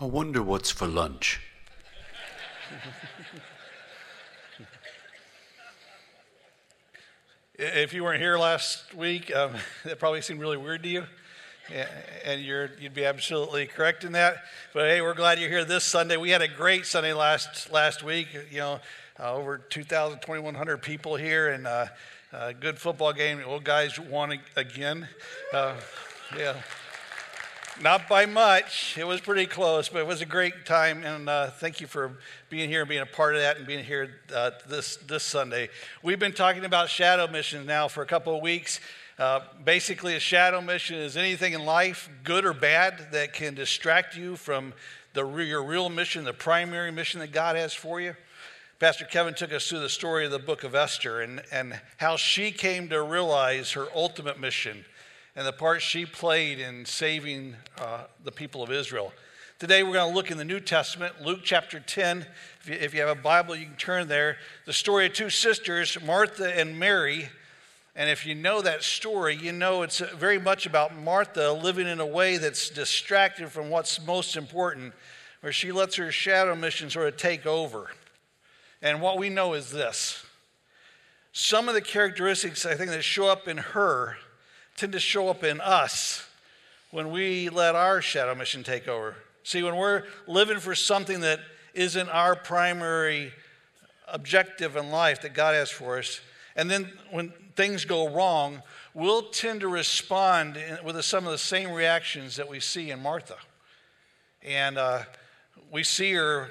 I 0.00 0.06
wonder 0.06 0.42
what's 0.42 0.72
for 0.72 0.88
lunch. 0.88 1.40
If 7.56 7.94
you 7.94 8.02
weren't 8.02 8.20
here 8.20 8.36
last 8.36 8.92
week, 8.94 9.34
um, 9.34 9.52
that 9.84 10.00
probably 10.00 10.20
seemed 10.20 10.40
really 10.40 10.56
weird 10.56 10.82
to 10.82 10.88
you. 10.88 11.04
And 12.24 12.42
you're, 12.42 12.70
you'd 12.80 12.92
be 12.92 13.04
absolutely 13.04 13.66
correct 13.66 14.02
in 14.02 14.12
that. 14.12 14.38
But 14.72 14.88
hey, 14.88 15.00
we're 15.00 15.14
glad 15.14 15.38
you're 15.38 15.48
here 15.48 15.64
this 15.64 15.84
Sunday. 15.84 16.16
We 16.16 16.30
had 16.30 16.42
a 16.42 16.48
great 16.48 16.86
Sunday 16.86 17.12
last, 17.12 17.72
last 17.72 18.02
week. 18.02 18.26
You 18.50 18.58
know, 18.58 18.80
uh, 19.20 19.32
over 19.32 19.58
2,000, 19.58 20.18
2,100 20.18 20.78
people 20.78 21.14
here, 21.14 21.50
and 21.50 21.68
uh, 21.68 21.86
a 22.32 22.52
good 22.52 22.78
football 22.78 23.12
game. 23.12 23.40
Old 23.46 23.62
guys 23.62 24.00
won 24.00 24.40
again. 24.56 25.08
Uh, 25.52 25.76
yeah. 26.36 26.56
Not 27.82 28.08
by 28.08 28.24
much. 28.26 28.96
It 28.96 29.04
was 29.04 29.20
pretty 29.20 29.46
close, 29.46 29.88
but 29.88 29.98
it 29.98 30.06
was 30.06 30.20
a 30.20 30.26
great 30.26 30.64
time. 30.64 31.02
And 31.02 31.28
uh, 31.28 31.50
thank 31.50 31.80
you 31.80 31.88
for 31.88 32.12
being 32.48 32.68
here 32.68 32.82
and 32.82 32.88
being 32.88 33.02
a 33.02 33.06
part 33.06 33.34
of 33.34 33.40
that 33.40 33.56
and 33.56 33.66
being 33.66 33.84
here 33.84 34.20
uh, 34.32 34.52
this, 34.68 34.96
this 34.98 35.24
Sunday. 35.24 35.68
We've 36.00 36.20
been 36.20 36.32
talking 36.32 36.64
about 36.64 36.88
shadow 36.88 37.26
missions 37.26 37.66
now 37.66 37.88
for 37.88 38.04
a 38.04 38.06
couple 38.06 38.36
of 38.36 38.42
weeks. 38.42 38.78
Uh, 39.18 39.40
basically, 39.64 40.14
a 40.14 40.20
shadow 40.20 40.60
mission 40.60 40.96
is 40.96 41.16
anything 41.16 41.52
in 41.52 41.64
life, 41.64 42.08
good 42.22 42.44
or 42.44 42.52
bad, 42.52 43.08
that 43.10 43.32
can 43.32 43.54
distract 43.54 44.16
you 44.16 44.36
from 44.36 44.72
the, 45.12 45.26
your 45.38 45.64
real 45.64 45.88
mission, 45.88 46.22
the 46.22 46.32
primary 46.32 46.92
mission 46.92 47.18
that 47.20 47.32
God 47.32 47.56
has 47.56 47.74
for 47.74 48.00
you. 48.00 48.14
Pastor 48.78 49.04
Kevin 49.04 49.34
took 49.34 49.52
us 49.52 49.68
through 49.68 49.80
the 49.80 49.88
story 49.88 50.24
of 50.24 50.30
the 50.30 50.38
book 50.38 50.62
of 50.62 50.76
Esther 50.76 51.22
and, 51.22 51.42
and 51.50 51.80
how 51.96 52.16
she 52.16 52.52
came 52.52 52.88
to 52.90 53.02
realize 53.02 53.72
her 53.72 53.88
ultimate 53.96 54.38
mission 54.38 54.84
and 55.36 55.46
the 55.46 55.52
part 55.52 55.82
she 55.82 56.06
played 56.06 56.60
in 56.60 56.84
saving 56.84 57.56
uh, 57.78 58.04
the 58.22 58.30
people 58.30 58.62
of 58.62 58.70
Israel. 58.70 59.12
Today, 59.58 59.82
we're 59.82 59.94
going 59.94 60.10
to 60.10 60.14
look 60.14 60.30
in 60.30 60.38
the 60.38 60.44
New 60.44 60.60
Testament, 60.60 61.22
Luke 61.22 61.40
chapter 61.42 61.80
10. 61.80 62.26
If 62.60 62.68
you, 62.68 62.74
if 62.74 62.94
you, 62.94 63.00
have 63.00 63.16
a 63.16 63.20
Bible, 63.20 63.56
you 63.56 63.66
can 63.66 63.76
turn 63.76 64.08
there. 64.08 64.36
The 64.66 64.72
story 64.72 65.06
of 65.06 65.12
two 65.12 65.30
sisters, 65.30 65.96
Martha 66.04 66.56
and 66.56 66.78
Mary. 66.78 67.28
And 67.96 68.10
if 68.10 68.26
you 68.26 68.34
know 68.34 68.60
that 68.62 68.82
story, 68.82 69.36
you 69.36 69.52
know 69.52 69.82
it's 69.82 69.98
very 69.98 70.38
much 70.38 70.66
about 70.66 70.96
Martha 70.96 71.52
living 71.52 71.86
in 71.86 72.00
a 72.00 72.06
way 72.06 72.36
that's 72.36 72.70
distracted 72.70 73.48
from 73.48 73.70
what's 73.70 74.04
most 74.04 74.36
important, 74.36 74.92
where 75.40 75.52
she 75.52 75.72
lets 75.72 75.96
her 75.96 76.10
shadow 76.12 76.54
mission 76.54 76.90
sort 76.90 77.08
of 77.08 77.16
take 77.16 77.46
over. 77.46 77.90
And 78.82 79.00
what 79.00 79.18
we 79.18 79.30
know 79.30 79.54
is 79.54 79.70
this 79.70 80.24
some 81.32 81.68
of 81.68 81.74
the 81.74 81.80
characteristics 81.80 82.64
I 82.64 82.74
think 82.74 82.90
that 82.90 83.02
show 83.02 83.26
up 83.26 83.48
in 83.48 83.56
her 83.56 84.16
tend 84.76 84.92
to 84.92 85.00
show 85.00 85.28
up 85.28 85.44
in 85.44 85.60
us 85.60 86.26
when 86.90 87.10
we 87.10 87.48
let 87.48 87.74
our 87.74 88.00
shadow 88.00 88.34
mission 88.34 88.62
take 88.62 88.88
over. 88.88 89.16
See, 89.42 89.62
when 89.62 89.76
we're 89.76 90.04
living 90.26 90.58
for 90.58 90.74
something 90.74 91.20
that 91.20 91.40
isn't 91.74 92.08
our 92.08 92.36
primary 92.36 93.32
objective 94.08 94.76
in 94.76 94.90
life 94.90 95.22
that 95.22 95.34
God 95.34 95.54
has 95.54 95.70
for 95.70 95.98
us, 95.98 96.20
and 96.56 96.70
then 96.70 96.90
when 97.10 97.32
things 97.56 97.84
go 97.84 98.08
wrong, 98.08 98.62
we'll 98.94 99.22
tend 99.22 99.60
to 99.60 99.68
respond 99.68 100.58
with 100.84 101.02
some 101.04 101.26
of 101.26 101.32
the 101.32 101.38
same 101.38 101.72
reactions 101.72 102.36
that 102.36 102.48
we 102.48 102.60
see 102.60 102.90
in 102.90 103.02
Martha. 103.02 103.36
And 104.42 104.78
uh, 104.78 105.02
we 105.70 105.82
see 105.82 106.12
her 106.12 106.50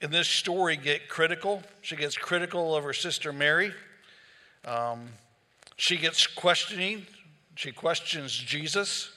in 0.00 0.10
this 0.10 0.28
story 0.28 0.76
get 0.76 1.08
critical. 1.08 1.62
She 1.82 1.96
gets 1.96 2.16
critical 2.16 2.74
of 2.74 2.84
her 2.84 2.92
sister 2.92 3.32
Mary. 3.32 3.72
Um, 4.64 5.08
she 5.76 5.96
gets 5.96 6.26
questioning 6.26 7.06
she 7.60 7.72
questions 7.72 8.32
Jesus. 8.32 9.10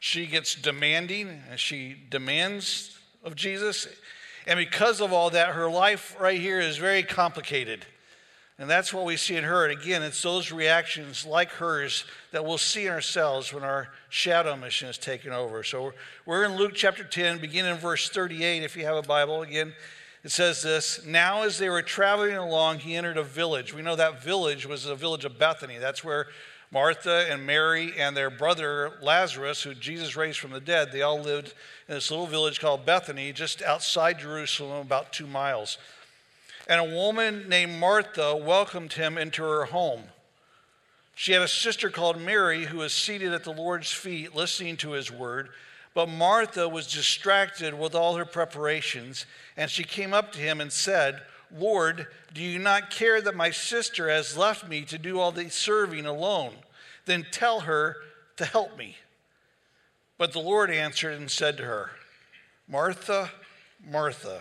She 0.00 0.26
gets 0.26 0.56
demanding, 0.56 1.28
and 1.48 1.60
she 1.60 1.94
demands 2.10 2.98
of 3.22 3.36
Jesus. 3.36 3.86
And 4.48 4.58
because 4.58 5.00
of 5.00 5.12
all 5.12 5.30
that, 5.30 5.54
her 5.54 5.70
life 5.70 6.16
right 6.18 6.40
here 6.40 6.58
is 6.58 6.76
very 6.76 7.04
complicated. 7.04 7.86
And 8.58 8.68
that's 8.68 8.92
what 8.92 9.04
we 9.04 9.16
see 9.16 9.36
in 9.36 9.44
her. 9.44 9.64
And 9.64 9.80
again, 9.80 10.02
it's 10.02 10.20
those 10.20 10.50
reactions 10.50 11.24
like 11.24 11.50
hers 11.50 12.04
that 12.32 12.44
we'll 12.44 12.58
see 12.58 12.86
in 12.86 12.92
ourselves 12.92 13.54
when 13.54 13.62
our 13.62 13.90
shadow 14.08 14.56
mission 14.56 14.88
is 14.88 14.98
taken 14.98 15.32
over. 15.32 15.62
So 15.62 15.92
we're 16.26 16.44
in 16.44 16.56
Luke 16.56 16.72
chapter 16.74 17.04
10, 17.04 17.38
beginning 17.38 17.70
in 17.70 17.78
verse 17.78 18.08
38, 18.08 18.64
if 18.64 18.76
you 18.76 18.84
have 18.86 18.96
a 18.96 19.02
Bible. 19.02 19.42
Again, 19.42 19.72
it 20.24 20.32
says 20.32 20.62
this 20.62 21.06
Now, 21.06 21.42
as 21.44 21.58
they 21.58 21.68
were 21.68 21.82
traveling 21.82 22.34
along, 22.34 22.80
he 22.80 22.96
entered 22.96 23.18
a 23.18 23.22
village. 23.22 23.72
We 23.72 23.82
know 23.82 23.94
that 23.94 24.20
village 24.24 24.66
was 24.66 24.82
the 24.82 24.96
village 24.96 25.24
of 25.24 25.38
Bethany. 25.38 25.78
That's 25.78 26.02
where 26.02 26.26
Martha 26.72 27.26
and 27.28 27.46
Mary 27.46 27.92
and 27.98 28.16
their 28.16 28.30
brother 28.30 28.92
Lazarus, 29.02 29.62
who 29.62 29.74
Jesus 29.74 30.16
raised 30.16 30.38
from 30.38 30.52
the 30.52 30.60
dead, 30.60 30.90
they 30.90 31.02
all 31.02 31.20
lived 31.20 31.52
in 31.86 31.94
this 31.94 32.10
little 32.10 32.26
village 32.26 32.60
called 32.60 32.86
Bethany, 32.86 33.30
just 33.32 33.60
outside 33.60 34.18
Jerusalem, 34.18 34.80
about 34.80 35.12
two 35.12 35.26
miles. 35.26 35.76
And 36.66 36.80
a 36.80 36.96
woman 36.96 37.46
named 37.46 37.78
Martha 37.78 38.34
welcomed 38.34 38.94
him 38.94 39.18
into 39.18 39.42
her 39.42 39.66
home. 39.66 40.04
She 41.14 41.32
had 41.32 41.42
a 41.42 41.48
sister 41.48 41.90
called 41.90 42.18
Mary 42.18 42.64
who 42.64 42.78
was 42.78 42.94
seated 42.94 43.34
at 43.34 43.44
the 43.44 43.52
Lord's 43.52 43.90
feet 43.90 44.34
listening 44.34 44.78
to 44.78 44.92
his 44.92 45.10
word. 45.10 45.50
But 45.92 46.08
Martha 46.08 46.66
was 46.70 46.90
distracted 46.90 47.74
with 47.74 47.94
all 47.94 48.16
her 48.16 48.24
preparations, 48.24 49.26
and 49.58 49.70
she 49.70 49.84
came 49.84 50.14
up 50.14 50.32
to 50.32 50.38
him 50.38 50.58
and 50.58 50.72
said, 50.72 51.20
Lord, 51.56 52.06
do 52.32 52.42
you 52.42 52.58
not 52.58 52.90
care 52.90 53.20
that 53.20 53.34
my 53.34 53.50
sister 53.50 54.08
has 54.08 54.36
left 54.36 54.68
me 54.68 54.82
to 54.82 54.98
do 54.98 55.20
all 55.20 55.32
the 55.32 55.50
serving 55.50 56.06
alone? 56.06 56.54
Then 57.04 57.26
tell 57.30 57.60
her 57.60 57.96
to 58.36 58.44
help 58.44 58.78
me. 58.78 58.96
But 60.18 60.32
the 60.32 60.40
Lord 60.40 60.70
answered 60.70 61.14
and 61.14 61.30
said 61.30 61.56
to 61.58 61.64
her, 61.64 61.90
Martha, 62.68 63.30
Martha, 63.84 64.40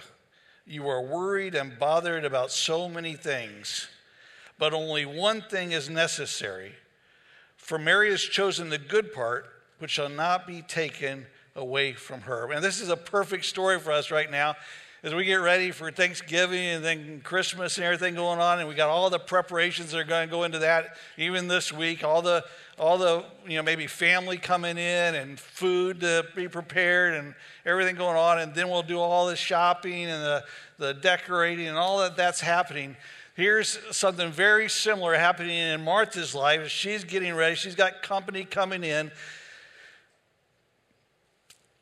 you 0.65 0.87
are 0.87 1.01
worried 1.01 1.55
and 1.55 1.77
bothered 1.77 2.23
about 2.23 2.51
so 2.51 2.87
many 2.87 3.15
things, 3.15 3.87
but 4.57 4.73
only 4.73 5.05
one 5.05 5.41
thing 5.41 5.71
is 5.71 5.89
necessary. 5.89 6.73
For 7.57 7.77
Mary 7.77 8.11
has 8.11 8.21
chosen 8.21 8.69
the 8.69 8.77
good 8.77 9.11
part, 9.11 9.45
which 9.79 9.91
shall 9.91 10.09
not 10.09 10.45
be 10.45 10.61
taken 10.61 11.25
away 11.55 11.93
from 11.93 12.21
her. 12.21 12.51
And 12.51 12.63
this 12.63 12.79
is 12.79 12.89
a 12.89 12.97
perfect 12.97 13.45
story 13.45 13.79
for 13.79 13.91
us 13.91 14.11
right 14.11 14.29
now 14.29 14.55
as 15.03 15.15
we 15.15 15.25
get 15.25 15.35
ready 15.35 15.71
for 15.71 15.89
Thanksgiving 15.89 16.59
and 16.59 16.85
then 16.85 17.21
Christmas 17.23 17.77
and 17.77 17.85
everything 17.85 18.13
going 18.13 18.39
on, 18.39 18.59
and 18.59 18.69
we 18.69 18.75
got 18.75 18.89
all 18.89 19.09
the 19.09 19.17
preparations 19.17 19.91
that 19.91 19.97
are 19.97 20.03
going 20.03 20.27
to 20.27 20.31
go 20.31 20.43
into 20.43 20.59
that, 20.59 20.95
even 21.17 21.47
this 21.47 21.73
week, 21.73 22.03
all 22.03 22.21
the 22.21 22.45
all 22.77 22.97
the 22.99 23.23
you 23.47 23.57
know 23.57 23.63
maybe 23.63 23.87
family 23.87 24.37
coming 24.37 24.77
in 24.77 25.15
and 25.15 25.39
food 25.39 26.01
to 26.01 26.25
be 26.35 26.47
prepared 26.47 27.15
and 27.15 27.33
everything 27.65 27.95
going 27.95 28.15
on, 28.15 28.39
and 28.39 28.53
then 28.53 28.69
we'll 28.69 28.83
do 28.83 28.99
all 28.99 29.25
the 29.25 29.35
shopping 29.35 30.05
and 30.05 30.23
the, 30.23 30.43
the 30.77 30.93
decorating 30.93 31.67
and 31.67 31.77
all 31.77 31.97
that 31.99 32.15
that's 32.15 32.41
happening. 32.41 32.95
Here's 33.35 33.79
something 33.95 34.31
very 34.31 34.69
similar 34.69 35.15
happening 35.15 35.57
in 35.57 35.83
Martha's 35.83 36.35
life. 36.35 36.67
She's 36.67 37.03
getting 37.03 37.33
ready. 37.33 37.55
She's 37.55 37.75
got 37.75 38.03
company 38.03 38.43
coming 38.43 38.83
in 38.83 39.09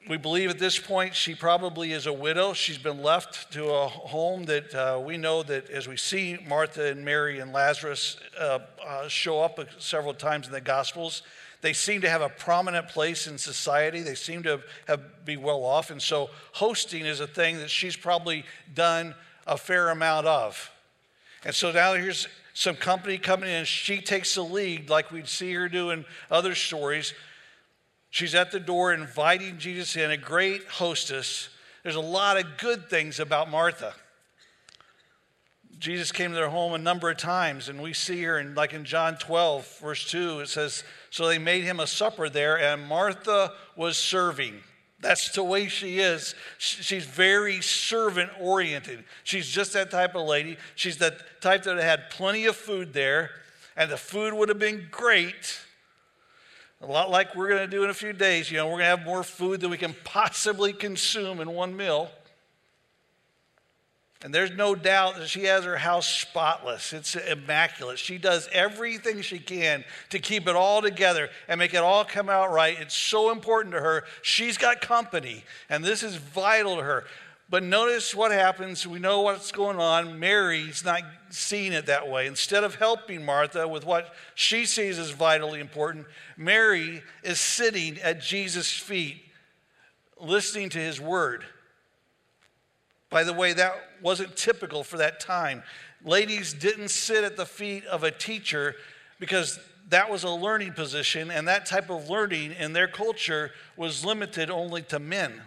we 0.09 0.17
believe 0.17 0.49
at 0.49 0.57
this 0.57 0.79
point 0.79 1.13
she 1.13 1.35
probably 1.35 1.91
is 1.91 2.07
a 2.07 2.11
widow. 2.11 2.53
She's 2.53 2.79
been 2.79 3.03
left 3.03 3.53
to 3.53 3.69
a 3.69 3.87
home 3.87 4.45
that 4.45 4.73
uh, 4.73 4.99
we 4.99 5.17
know 5.17 5.43
that 5.43 5.69
as 5.69 5.87
we 5.87 5.97
see 5.97 6.39
Martha 6.47 6.87
and 6.87 7.05
Mary 7.05 7.39
and 7.39 7.53
Lazarus 7.53 8.17
uh, 8.37 8.59
uh, 8.85 9.07
show 9.07 9.39
up 9.39 9.59
several 9.77 10.15
times 10.15 10.47
in 10.47 10.51
the 10.51 10.61
Gospels, 10.61 11.21
they 11.61 11.73
seem 11.73 12.01
to 12.01 12.09
have 12.09 12.23
a 12.23 12.29
prominent 12.29 12.87
place 12.87 13.27
in 13.27 13.37
society. 13.37 14.01
They 14.01 14.15
seem 14.15 14.41
to 14.43 14.61
have, 14.87 15.25
be 15.25 15.37
well 15.37 15.63
off. 15.63 15.91
And 15.91 16.01
so 16.01 16.31
hosting 16.53 17.05
is 17.05 17.19
a 17.19 17.27
thing 17.27 17.57
that 17.57 17.69
she's 17.69 17.95
probably 17.95 18.45
done 18.73 19.13
a 19.45 19.57
fair 19.57 19.89
amount 19.89 20.25
of. 20.25 20.71
And 21.45 21.53
so 21.53 21.71
now 21.71 21.93
here's 21.93 22.27
some 22.55 22.75
company 22.75 23.19
coming 23.19 23.49
in. 23.49 23.63
She 23.63 24.01
takes 24.01 24.33
the 24.33 24.41
lead, 24.41 24.89
like 24.89 25.11
we'd 25.11 25.27
see 25.27 25.53
her 25.53 25.69
do 25.69 25.91
in 25.91 26.03
other 26.31 26.55
stories, 26.55 27.13
She's 28.09 28.33
at 28.33 28.51
the 28.51 28.59
door 28.59 28.93
inviting 28.93 29.57
Jesus 29.57 29.95
in, 29.95 30.11
a 30.11 30.17
great 30.17 30.65
hostess. 30.65 31.49
There's 31.83 31.95
a 31.95 32.01
lot 32.01 32.37
of 32.37 32.57
good 32.57 32.89
things 32.89 33.19
about 33.19 33.49
Martha. 33.49 33.93
Jesus 35.77 36.11
came 36.11 36.31
to 36.31 36.35
their 36.35 36.49
home 36.49 36.73
a 36.73 36.77
number 36.77 37.09
of 37.09 37.17
times, 37.17 37.69
and 37.69 37.81
we 37.81 37.93
see 37.93 38.21
her 38.23 38.39
in, 38.39 38.53
like 38.53 38.73
in 38.73 38.83
John 38.83 39.15
12, 39.17 39.79
verse 39.79 40.09
2, 40.09 40.41
it 40.41 40.49
says, 40.49 40.83
So 41.09 41.27
they 41.27 41.37
made 41.37 41.63
him 41.63 41.79
a 41.79 41.87
supper 41.87 42.27
there, 42.27 42.59
and 42.59 42.85
Martha 42.85 43.53
was 43.77 43.97
serving. 43.97 44.55
That's 44.99 45.31
the 45.31 45.43
way 45.43 45.67
she 45.67 45.99
is. 45.99 46.35
She's 46.57 47.05
very 47.05 47.61
servant 47.61 48.31
oriented. 48.41 49.05
She's 49.23 49.47
just 49.47 49.71
that 49.71 49.89
type 49.89 50.15
of 50.15 50.27
lady. 50.27 50.57
She's 50.75 50.97
that 50.97 51.41
type 51.41 51.63
that 51.63 51.77
had 51.77 52.09
plenty 52.09 52.45
of 52.45 52.57
food 52.57 52.91
there, 52.91 53.31
and 53.77 53.89
the 53.89 53.97
food 53.97 54.33
would 54.33 54.49
have 54.49 54.59
been 54.59 54.87
great 54.91 55.61
a 56.81 56.85
lot 56.85 57.09
like 57.09 57.35
we're 57.35 57.49
going 57.49 57.61
to 57.61 57.67
do 57.67 57.83
in 57.83 57.89
a 57.89 57.93
few 57.93 58.13
days. 58.13 58.49
You 58.49 58.57
know, 58.57 58.67
we're 58.67 58.73
going 58.73 58.83
to 58.83 58.97
have 58.97 59.05
more 59.05 59.23
food 59.23 59.61
than 59.61 59.69
we 59.69 59.77
can 59.77 59.95
possibly 60.03 60.71
consume 60.71 61.41
in 61.41 61.51
one 61.51 61.75
meal. 61.75 62.09
And 64.21 64.33
there's 64.33 64.51
no 64.51 64.75
doubt 64.75 65.15
that 65.17 65.29
she 65.29 65.45
has 65.45 65.63
her 65.63 65.77
house 65.77 66.07
spotless. 66.07 66.91
It's 66.91 67.15
immaculate. 67.15 67.99
She 67.99 68.17
does 68.17 68.49
everything 68.51 69.21
she 69.21 69.39
can 69.39 69.85
to 70.09 70.19
keep 70.19 70.47
it 70.47 70.55
all 70.55 70.81
together 70.81 71.29
and 71.47 71.57
make 71.57 71.73
it 71.73 71.77
all 71.77 72.03
come 72.03 72.29
out 72.29 72.51
right. 72.51 72.77
It's 72.79 72.95
so 72.95 73.31
important 73.31 73.73
to 73.75 73.79
her. 73.79 74.03
She's 74.21 74.57
got 74.57 74.81
company, 74.81 75.45
and 75.69 75.85
this 75.85 76.03
is 76.03 76.15
vital 76.15 76.75
to 76.77 76.83
her. 76.83 77.05
But 77.49 77.63
notice 77.63 78.13
what 78.13 78.31
happens. 78.31 78.85
We 78.85 78.99
know 78.99 79.21
what's 79.21 79.51
going 79.51 79.79
on. 79.79 80.19
Mary's 80.19 80.85
not 80.85 81.01
seeing 81.31 81.73
it 81.73 81.87
that 81.87 82.07
way. 82.07 82.27
Instead 82.27 82.63
of 82.63 82.75
helping 82.75 83.25
Martha 83.25 83.67
with 83.67 83.85
what 83.85 84.13
she 84.35 84.65
sees 84.65 84.99
as 84.99 85.09
vitally 85.09 85.59
important, 85.59 86.05
Mary 86.37 87.01
is 87.23 87.39
sitting 87.39 87.97
at 87.99 88.21
Jesus' 88.21 88.71
feet, 88.71 89.23
listening 90.19 90.69
to 90.69 90.77
his 90.77 91.01
word. 91.01 91.43
By 93.09 93.23
the 93.23 93.33
way, 93.33 93.53
that 93.53 93.73
wasn't 94.01 94.35
typical 94.35 94.83
for 94.83 94.97
that 94.97 95.19
time. 95.19 95.63
Ladies 96.05 96.53
didn't 96.53 96.89
sit 96.89 97.23
at 97.23 97.35
the 97.35 97.47
feet 97.47 97.83
of 97.85 98.03
a 98.03 98.11
teacher 98.11 98.75
because 99.19 99.59
that 99.89 100.11
was 100.11 100.23
a 100.23 100.29
learning 100.29 100.73
position, 100.73 101.31
and 101.31 101.47
that 101.47 101.65
type 101.65 101.89
of 101.89 102.11
learning 102.11 102.53
in 102.53 102.73
their 102.73 102.87
culture 102.87 103.51
was 103.75 104.05
limited 104.05 104.51
only 104.51 104.83
to 104.83 104.99
men. 104.99 105.41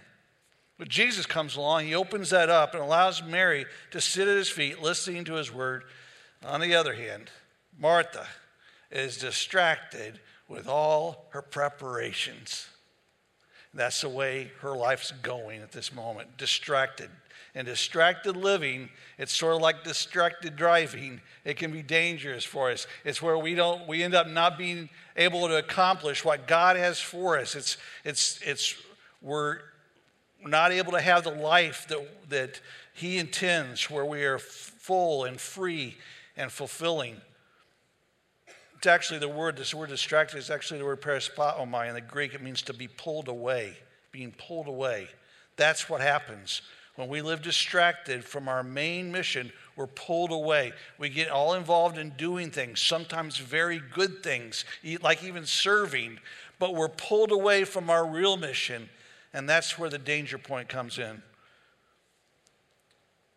But 0.82 0.88
Jesus 0.88 1.26
comes 1.26 1.55
along, 1.55 1.84
he 1.84 1.94
opens 1.94 2.31
that 2.31 2.50
up 2.50 2.75
and 2.75 2.82
allows 2.82 3.23
Mary 3.23 3.67
to 3.93 4.00
sit 4.00 4.26
at 4.26 4.37
his 4.37 4.49
feet, 4.49 4.82
listening 4.82 5.23
to 5.26 5.34
his 5.34 5.55
word. 5.55 5.84
On 6.44 6.61
the 6.61 6.75
other 6.75 6.94
hand, 6.94 7.31
Martha 7.79 8.26
is 8.90 9.17
distracted 9.17 10.19
with 10.49 10.67
all 10.67 11.26
her 11.31 11.40
preparations. 11.40 12.67
That's 13.73 14.00
the 14.00 14.08
way 14.08 14.50
her 14.58 14.75
life's 14.76 15.12
going 15.12 15.62
at 15.62 15.70
this 15.70 15.94
moment, 15.94 16.37
distracted. 16.37 17.11
And 17.55 17.64
distracted 17.64 18.37
living, 18.37 18.88
it's 19.19 19.32
sort 19.32 19.55
of 19.55 19.62
like 19.62 19.84
distracted 19.84 20.56
driving. 20.56 21.20
It 21.44 21.58
can 21.58 21.70
be 21.70 21.82
dangerous 21.82 22.43
for 22.43 22.73
us. 22.73 22.88
It's 23.05 23.23
where 23.23 23.38
we 23.38 23.55
don't 23.55 23.87
we 23.87 24.02
end 24.02 24.17
up 24.17 24.26
not 24.26 24.58
being 24.58 24.88
able 25.17 25.46
to 25.46 25.58
accomplish 25.58 26.25
what 26.25 26.49
God 26.49 26.75
has 26.75 26.99
for 26.99 27.38
us. 27.38 27.55
It's 27.55 27.76
it's 28.05 28.40
it's 28.43 28.75
we're 29.20 29.61
not 30.44 30.72
able 30.72 30.92
to 30.92 31.00
have 31.00 31.24
the 31.24 31.30
life 31.30 31.86
that 31.88 32.28
that 32.30 32.60
he 32.94 33.18
intends 33.18 33.90
where 33.90 34.04
we 34.04 34.24
are 34.24 34.38
full 34.38 35.24
and 35.24 35.40
free 35.40 35.96
and 36.36 36.50
fulfilling. 36.50 37.16
It's 38.76 38.86
actually 38.86 39.20
the 39.20 39.28
word, 39.28 39.56
this 39.56 39.72
word 39.72 39.90
distracted 39.90 40.38
is 40.38 40.50
actually 40.50 40.80
the 40.80 40.84
word 40.84 41.00
perispaomai 41.00 41.88
in 41.88 41.94
the 41.94 42.00
Greek. 42.00 42.34
It 42.34 42.42
means 42.42 42.62
to 42.62 42.74
be 42.74 42.88
pulled 42.88 43.28
away, 43.28 43.76
being 44.10 44.32
pulled 44.32 44.66
away. 44.66 45.08
That's 45.56 45.88
what 45.88 46.00
happens 46.00 46.62
when 46.96 47.08
we 47.08 47.22
live 47.22 47.40
distracted 47.40 48.22
from 48.24 48.48
our 48.48 48.62
main 48.62 49.10
mission, 49.10 49.50
we're 49.76 49.86
pulled 49.86 50.30
away. 50.30 50.72
We 50.98 51.08
get 51.08 51.30
all 51.30 51.54
involved 51.54 51.96
in 51.96 52.10
doing 52.10 52.50
things, 52.50 52.80
sometimes 52.80 53.38
very 53.38 53.80
good 53.94 54.22
things, 54.22 54.66
like 55.00 55.24
even 55.24 55.46
serving, 55.46 56.18
but 56.58 56.74
we're 56.74 56.90
pulled 56.90 57.32
away 57.32 57.64
from 57.64 57.88
our 57.88 58.06
real 58.06 58.36
mission. 58.36 58.90
And 59.34 59.49
that's 59.49 59.79
where 59.79 59.88
the 59.88 59.99
danger 59.99 60.38
point 60.38 60.69
comes 60.69 60.99
in. 60.99 61.23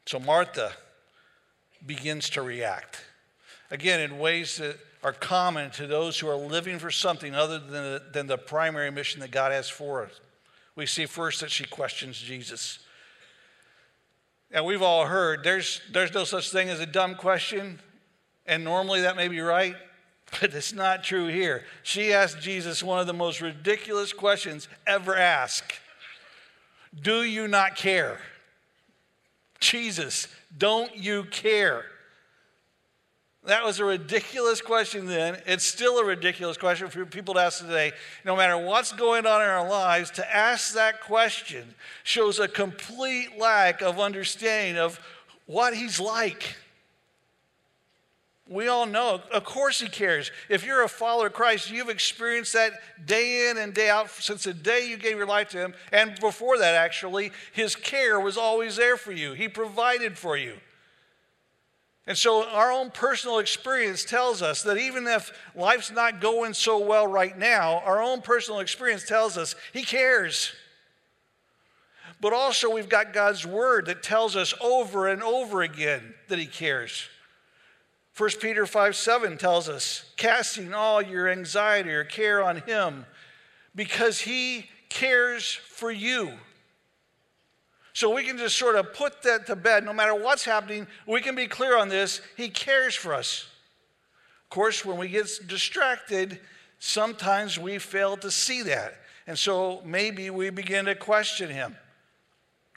So 0.05 0.19
Martha 0.19 0.71
begins 1.85 2.29
to 2.31 2.41
react. 2.41 3.01
Again, 3.71 3.99
in 3.99 4.19
ways 4.19 4.57
that 4.57 4.77
are 5.03 5.13
common 5.13 5.69
to 5.71 5.87
those 5.87 6.19
who 6.19 6.27
are 6.27 6.35
living 6.35 6.79
for 6.79 6.91
something 6.91 7.35
other 7.35 7.59
than 7.59 7.71
the, 7.71 8.03
than 8.11 8.27
the 8.27 8.37
primary 8.37 8.91
mission 8.91 9.21
that 9.21 9.31
God 9.31 9.51
has 9.51 9.69
for 9.69 10.03
us. 10.03 10.19
We 10.75 10.85
see 10.85 11.05
first 11.05 11.41
that 11.41 11.51
she 11.51 11.65
questions 11.65 12.19
Jesus. 12.19 12.79
And 14.51 14.65
we've 14.65 14.81
all 14.81 15.05
heard 15.05 15.43
there's, 15.43 15.81
there's 15.91 16.13
no 16.13 16.23
such 16.23 16.49
thing 16.49 16.69
as 16.69 16.79
a 16.79 16.85
dumb 16.85 17.15
question. 17.15 17.79
And 18.47 18.63
normally 18.63 19.01
that 19.01 19.15
may 19.15 19.27
be 19.27 19.39
right, 19.41 19.75
but 20.41 20.53
it's 20.53 20.73
not 20.73 21.03
true 21.03 21.27
here. 21.27 21.63
She 21.83 22.11
asked 22.11 22.41
Jesus 22.41 22.83
one 22.83 22.99
of 22.99 23.07
the 23.07 23.13
most 23.13 23.41
ridiculous 23.41 24.11
questions 24.11 24.67
ever 24.85 25.15
asked 25.15 25.79
Do 27.01 27.23
you 27.23 27.47
not 27.47 27.75
care? 27.75 28.19
Jesus, 29.59 30.27
don't 30.57 30.95
you 30.95 31.23
care? 31.25 31.85
That 33.45 33.63
was 33.63 33.79
a 33.79 33.85
ridiculous 33.85 34.59
question 34.59 35.05
then. 35.05 35.39
It's 35.45 35.63
still 35.63 35.99
a 35.99 36.05
ridiculous 36.05 36.57
question 36.57 36.89
for 36.89 37.05
people 37.05 37.35
to 37.35 37.41
ask 37.41 37.59
today. 37.59 37.91
No 38.23 38.35
matter 38.35 38.57
what's 38.57 38.91
going 38.91 39.27
on 39.27 39.41
in 39.41 39.47
our 39.47 39.67
lives, 39.69 40.09
to 40.11 40.35
ask 40.35 40.73
that 40.73 41.01
question 41.01 41.75
shows 42.03 42.39
a 42.39 42.47
complete 42.47 43.37
lack 43.37 43.81
of 43.81 43.99
understanding 43.99 44.81
of 44.81 44.99
what 45.45 45.75
He's 45.75 45.99
like. 45.99 46.55
We 48.47 48.67
all 48.67 48.85
know, 48.85 49.21
of 49.31 49.43
course, 49.43 49.79
He 49.79 49.87
cares. 49.87 50.29
If 50.49 50.63
you're 50.63 50.83
a 50.83 50.89
follower 50.89 51.27
of 51.27 51.33
Christ, 51.33 51.71
you've 51.71 51.89
experienced 51.89 52.53
that 52.53 52.73
day 53.03 53.49
in 53.49 53.57
and 53.57 53.73
day 53.73 53.89
out 53.89 54.11
since 54.11 54.43
the 54.43 54.53
day 54.53 54.87
you 54.87 54.97
gave 54.97 55.17
your 55.17 55.25
life 55.25 55.49
to 55.49 55.57
Him. 55.57 55.73
And 55.91 56.19
before 56.19 56.59
that, 56.59 56.75
actually, 56.75 57.31
His 57.53 57.75
care 57.75 58.19
was 58.19 58.37
always 58.37 58.75
there 58.75 58.97
for 58.97 59.11
you, 59.11 59.33
He 59.33 59.47
provided 59.47 60.17
for 60.17 60.37
you. 60.37 60.57
And 62.07 62.15
so, 62.15 62.47
our 62.47 62.71
own 62.71 62.91
personal 62.91 63.39
experience 63.39 64.05
tells 64.05 64.43
us 64.43 64.61
that 64.61 64.77
even 64.77 65.07
if 65.07 65.31
life's 65.55 65.89
not 65.89 66.21
going 66.21 66.53
so 66.53 66.77
well 66.77 67.07
right 67.07 67.35
now, 67.35 67.79
our 67.79 67.99
own 67.99 68.21
personal 68.21 68.59
experience 68.59 69.07
tells 69.07 69.39
us 69.39 69.55
He 69.73 69.81
cares. 69.81 70.53
But 72.21 72.31
also, 72.31 72.71
we've 72.71 72.89
got 72.89 73.11
God's 73.11 73.43
Word 73.43 73.87
that 73.87 74.03
tells 74.03 74.35
us 74.35 74.53
over 74.61 75.07
and 75.07 75.23
over 75.23 75.63
again 75.63 76.13
that 76.27 76.37
He 76.37 76.45
cares. 76.45 77.09
1 78.17 78.29
Peter 78.41 78.65
5 78.65 78.95
7 78.95 79.37
tells 79.37 79.67
us, 79.67 80.11
casting 80.15 80.73
all 80.73 81.01
your 81.01 81.27
anxiety 81.27 81.91
or 81.91 82.03
care 82.03 82.41
on 82.41 82.57
Him 82.57 83.05
because 83.75 84.21
He 84.21 84.69
cares 84.89 85.51
for 85.51 85.91
you. 85.91 86.31
So 87.91 88.13
we 88.13 88.23
can 88.23 88.37
just 88.37 88.57
sort 88.57 88.75
of 88.75 88.93
put 88.93 89.21
that 89.23 89.47
to 89.47 89.55
bed. 89.55 89.85
No 89.85 89.93
matter 89.93 90.13
what's 90.13 90.43
happening, 90.43 90.87
we 91.07 91.21
can 91.21 91.35
be 91.35 91.47
clear 91.47 91.77
on 91.77 91.87
this. 91.89 92.21
He 92.35 92.49
cares 92.49 92.93
for 92.93 93.13
us. 93.13 93.47
Of 94.43 94.49
course, 94.49 94.83
when 94.83 94.97
we 94.97 95.07
get 95.07 95.29
distracted, 95.47 96.39
sometimes 96.79 97.57
we 97.57 97.79
fail 97.79 98.17
to 98.17 98.29
see 98.29 98.63
that. 98.63 98.95
And 99.27 99.39
so 99.39 99.81
maybe 99.85 100.29
we 100.29 100.49
begin 100.49 100.85
to 100.85 100.95
question 100.95 101.49
him. 101.49 101.75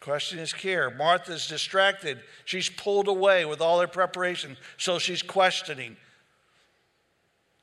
Question 0.00 0.38
is 0.38 0.52
care. 0.52 0.90
Martha's 0.90 1.46
distracted. 1.48 2.20
She's 2.44 2.68
pulled 2.68 3.08
away 3.08 3.44
with 3.44 3.60
all 3.60 3.80
her 3.80 3.88
preparation, 3.88 4.56
so 4.76 4.98
she's 4.98 5.22
questioning. 5.22 5.96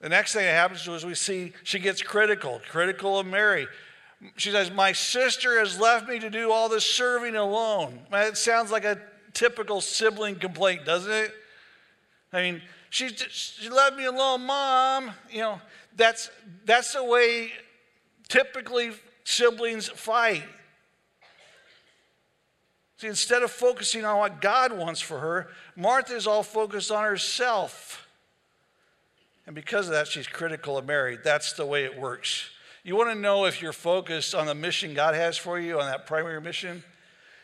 The 0.02 0.10
next 0.10 0.34
thing 0.34 0.44
that 0.44 0.54
happens 0.54 0.88
is 0.88 1.06
we 1.06 1.16
see 1.16 1.54
she 1.64 1.80
gets 1.80 2.02
critical, 2.02 2.62
critical 2.70 3.18
of 3.20 3.26
Mary. 3.26 3.68
She 4.36 4.52
says, 4.52 4.70
My 4.70 4.92
sister 4.92 5.60
has 5.60 5.80
left 5.80 6.10
me 6.10 6.20
to 6.20 6.30
do 6.30 6.52
all 6.52 6.68
this 6.68 6.86
serving 6.86 7.36
alone. 7.36 8.00
It 8.12 8.38
sounds 8.38 8.70
like 8.70 8.84
a 8.84 9.00
typical 9.34 9.82
sibling 9.82 10.36
complaint, 10.36 10.86
doesn't 10.86 11.12
it? 11.12 11.32
I 12.34 12.42
mean, 12.42 12.62
she, 12.90 13.10
she 13.10 13.70
left 13.70 13.96
me 13.96 14.06
alone, 14.06 14.46
mom. 14.46 15.12
You 15.32 15.40
know, 15.40 15.62
that's, 15.96 16.30
that's 16.66 16.94
the 16.94 17.04
way 17.04 17.52
typically 18.28 18.92
siblings 19.24 19.88
fight. 19.88 20.44
See, 22.98 23.08
instead 23.08 23.44
of 23.44 23.52
focusing 23.52 24.06
on 24.06 24.18
what 24.20 24.42
God 24.42 24.72
wants 24.72 25.02
for 25.02 25.20
her, 25.20 25.50
Martha 25.76 26.16
is 26.16 26.28
all 26.28 26.44
focused 26.44 26.92
on 26.92 27.04
herself. 27.04 28.08
And 29.46 29.54
because 29.54 29.88
of 29.88 29.94
that, 29.94 30.08
she's 30.08 30.28
critical 30.28 30.78
of 30.78 30.86
Mary. 30.86 31.18
That's 31.22 31.54
the 31.54 31.66
way 31.66 31.84
it 31.84 32.00
works. 32.00 32.50
You 32.84 32.96
want 32.96 33.10
to 33.10 33.20
know 33.20 33.46
if 33.46 33.62
you're 33.62 33.74
focused 33.74 34.34
on 34.34 34.46
the 34.46 34.56
mission 34.56 34.94
God 34.94 35.14
has 35.16 35.38
for 35.38 35.60
you, 35.60 35.80
on 35.80 35.88
that 35.88 36.08
primary 36.08 36.40
mission? 36.40 36.84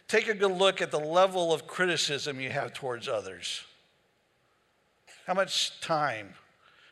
Take 0.08 0.28
a 0.28 0.34
good 0.34 0.52
look 0.52 0.82
at 0.82 0.92
the 0.92 1.00
level 1.00 1.54
of 1.54 1.68
criticism 1.68 2.40
you 2.40 2.50
have 2.50 2.74
towards 2.74 3.08
others. 3.08 3.64
How 5.26 5.34
much 5.34 5.80
time? 5.82 6.34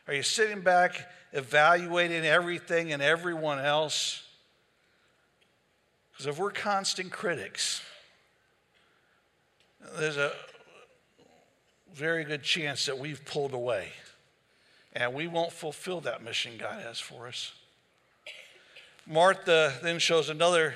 Are 0.06 0.14
you 0.14 0.22
sitting 0.22 0.60
back 0.60 1.08
evaluating 1.32 2.24
everything 2.24 2.92
and 2.92 3.02
everyone 3.02 3.58
else? 3.58 4.22
Because 6.12 6.26
if 6.26 6.38
we're 6.38 6.50
constant 6.50 7.12
critics, 7.12 7.82
there's 9.98 10.16
a 10.16 10.32
very 11.94 12.24
good 12.24 12.42
chance 12.42 12.86
that 12.86 12.98
we've 12.98 13.24
pulled 13.24 13.52
away 13.52 13.88
and 14.94 15.14
we 15.14 15.26
won't 15.26 15.52
fulfill 15.52 16.00
that 16.02 16.22
mission 16.22 16.52
God 16.58 16.82
has 16.82 16.98
for 16.98 17.28
us. 17.28 17.52
Martha 19.06 19.74
then 19.82 19.98
shows 19.98 20.28
another 20.28 20.74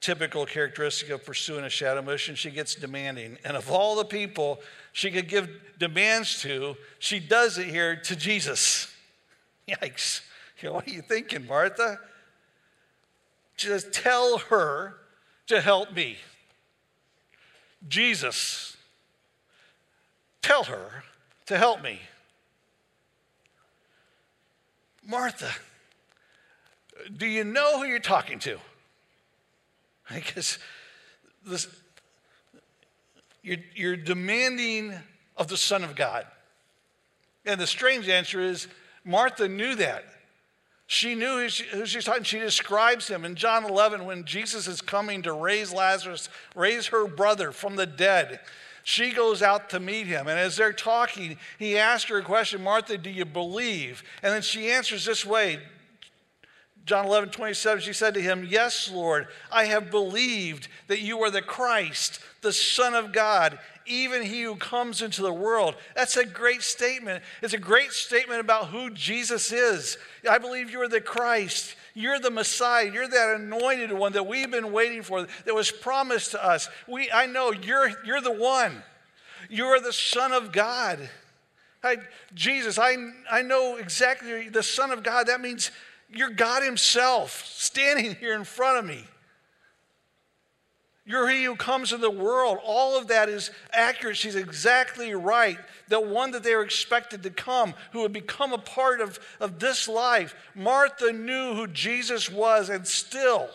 typical 0.00 0.46
characteristic 0.46 1.10
of 1.10 1.24
pursuing 1.24 1.64
a 1.64 1.70
shadow 1.70 2.02
mission. 2.02 2.34
She 2.34 2.50
gets 2.50 2.74
demanding. 2.74 3.38
And 3.44 3.56
of 3.56 3.70
all 3.70 3.96
the 3.96 4.04
people 4.04 4.60
she 4.92 5.10
could 5.10 5.28
give 5.28 5.48
demands 5.78 6.40
to, 6.42 6.76
she 6.98 7.20
does 7.20 7.58
it 7.58 7.68
here 7.68 7.96
to 7.96 8.16
Jesus. 8.16 8.92
Yikes. 9.68 10.22
You 10.60 10.68
know, 10.68 10.74
what 10.74 10.86
are 10.86 10.90
you 10.90 11.02
thinking, 11.02 11.46
Martha? 11.46 11.98
Just 13.56 13.92
Tell 13.92 14.38
her 14.38 14.96
to 15.46 15.60
help 15.60 15.94
me. 15.94 16.16
Jesus, 17.88 18.76
tell 20.40 20.64
her 20.64 21.04
to 21.46 21.58
help 21.58 21.82
me. 21.82 22.00
Martha, 25.06 25.50
do 27.16 27.26
you 27.26 27.44
know 27.44 27.78
who 27.78 27.84
you're 27.84 27.98
talking 27.98 28.38
to? 28.40 28.58
Because 30.12 30.58
this, 31.44 31.66
you're, 33.42 33.58
you're 33.74 33.96
demanding 33.96 34.94
of 35.36 35.48
the 35.48 35.56
Son 35.56 35.82
of 35.82 35.96
God. 35.96 36.26
And 37.44 37.60
the 37.60 37.66
strange 37.66 38.08
answer 38.08 38.40
is 38.40 38.68
Martha 39.04 39.48
knew 39.48 39.74
that. 39.76 40.04
She 40.86 41.14
knew 41.14 41.38
who, 41.38 41.48
she, 41.48 41.64
who 41.64 41.86
she's 41.86 42.04
talking. 42.04 42.24
She 42.24 42.38
describes 42.38 43.08
him 43.08 43.24
in 43.24 43.34
John 43.34 43.64
11 43.64 44.04
when 44.04 44.24
Jesus 44.24 44.66
is 44.66 44.80
coming 44.80 45.22
to 45.22 45.32
raise 45.32 45.72
Lazarus, 45.72 46.28
raise 46.54 46.88
her 46.88 47.06
brother 47.06 47.52
from 47.52 47.76
the 47.76 47.86
dead. 47.86 48.40
She 48.84 49.12
goes 49.12 49.42
out 49.42 49.70
to 49.70 49.80
meet 49.80 50.06
him. 50.06 50.26
And 50.28 50.38
as 50.38 50.56
they're 50.56 50.72
talking, 50.72 51.38
he 51.58 51.78
asks 51.78 52.10
her 52.10 52.18
a 52.18 52.22
question 52.22 52.62
Martha, 52.62 52.98
do 52.98 53.10
you 53.10 53.24
believe? 53.24 54.02
And 54.22 54.32
then 54.32 54.42
she 54.42 54.70
answers 54.70 55.04
this 55.04 55.24
way 55.24 55.60
John 56.84 57.06
11, 57.06 57.30
27, 57.30 57.82
she 57.82 57.92
said 57.92 58.14
to 58.14 58.20
him, 58.20 58.46
Yes, 58.48 58.90
Lord, 58.92 59.28
I 59.52 59.66
have 59.66 59.90
believed 59.90 60.68
that 60.88 61.00
you 61.00 61.22
are 61.22 61.30
the 61.30 61.42
Christ, 61.42 62.18
the 62.40 62.52
Son 62.52 62.94
of 62.94 63.12
God, 63.12 63.58
even 63.92 64.22
he 64.22 64.42
who 64.42 64.56
comes 64.56 65.02
into 65.02 65.22
the 65.22 65.32
world. 65.32 65.74
That's 65.94 66.16
a 66.16 66.24
great 66.24 66.62
statement. 66.62 67.22
It's 67.42 67.54
a 67.54 67.58
great 67.58 67.92
statement 67.92 68.40
about 68.40 68.68
who 68.68 68.90
Jesus 68.90 69.52
is. 69.52 69.98
I 70.28 70.38
believe 70.38 70.70
you 70.70 70.80
are 70.82 70.88
the 70.88 71.00
Christ. 71.00 71.76
You're 71.94 72.18
the 72.18 72.30
Messiah. 72.30 72.90
You're 72.90 73.08
that 73.08 73.36
anointed 73.36 73.92
one 73.92 74.12
that 74.12 74.26
we've 74.26 74.50
been 74.50 74.72
waiting 74.72 75.02
for, 75.02 75.26
that 75.44 75.54
was 75.54 75.70
promised 75.70 76.32
to 76.32 76.44
us. 76.44 76.68
We, 76.88 77.10
I 77.10 77.26
know 77.26 77.52
you're, 77.52 77.90
you're 78.04 78.20
the 78.20 78.32
one. 78.32 78.82
You 79.50 79.66
are 79.66 79.80
the 79.80 79.92
Son 79.92 80.32
of 80.32 80.52
God. 80.52 81.10
I, 81.84 81.96
Jesus, 82.34 82.78
I, 82.78 82.96
I 83.30 83.42
know 83.42 83.76
exactly 83.76 84.48
the 84.48 84.62
Son 84.62 84.90
of 84.90 85.02
God. 85.02 85.26
That 85.26 85.40
means 85.40 85.70
you're 86.08 86.30
God 86.30 86.62
Himself 86.62 87.44
standing 87.46 88.14
here 88.20 88.34
in 88.34 88.44
front 88.44 88.78
of 88.78 88.84
me. 88.84 89.04
You're 91.04 91.28
He 91.28 91.44
who 91.44 91.56
comes 91.56 91.92
in 91.92 92.00
the 92.00 92.10
world. 92.10 92.58
All 92.64 92.96
of 92.96 93.08
that 93.08 93.28
is 93.28 93.50
accurate. 93.72 94.16
She's 94.16 94.36
exactly 94.36 95.14
right. 95.14 95.58
The 95.88 96.00
one 96.00 96.30
that 96.30 96.44
they 96.44 96.54
were 96.54 96.62
expected 96.62 97.22
to 97.24 97.30
come, 97.30 97.74
who 97.92 98.02
would 98.02 98.12
become 98.12 98.52
a 98.52 98.58
part 98.58 99.00
of, 99.00 99.18
of 99.40 99.58
this 99.58 99.88
life. 99.88 100.34
Martha 100.54 101.12
knew 101.12 101.54
who 101.54 101.66
Jesus 101.66 102.30
was, 102.30 102.68
and 102.68 102.86
still 102.86 103.48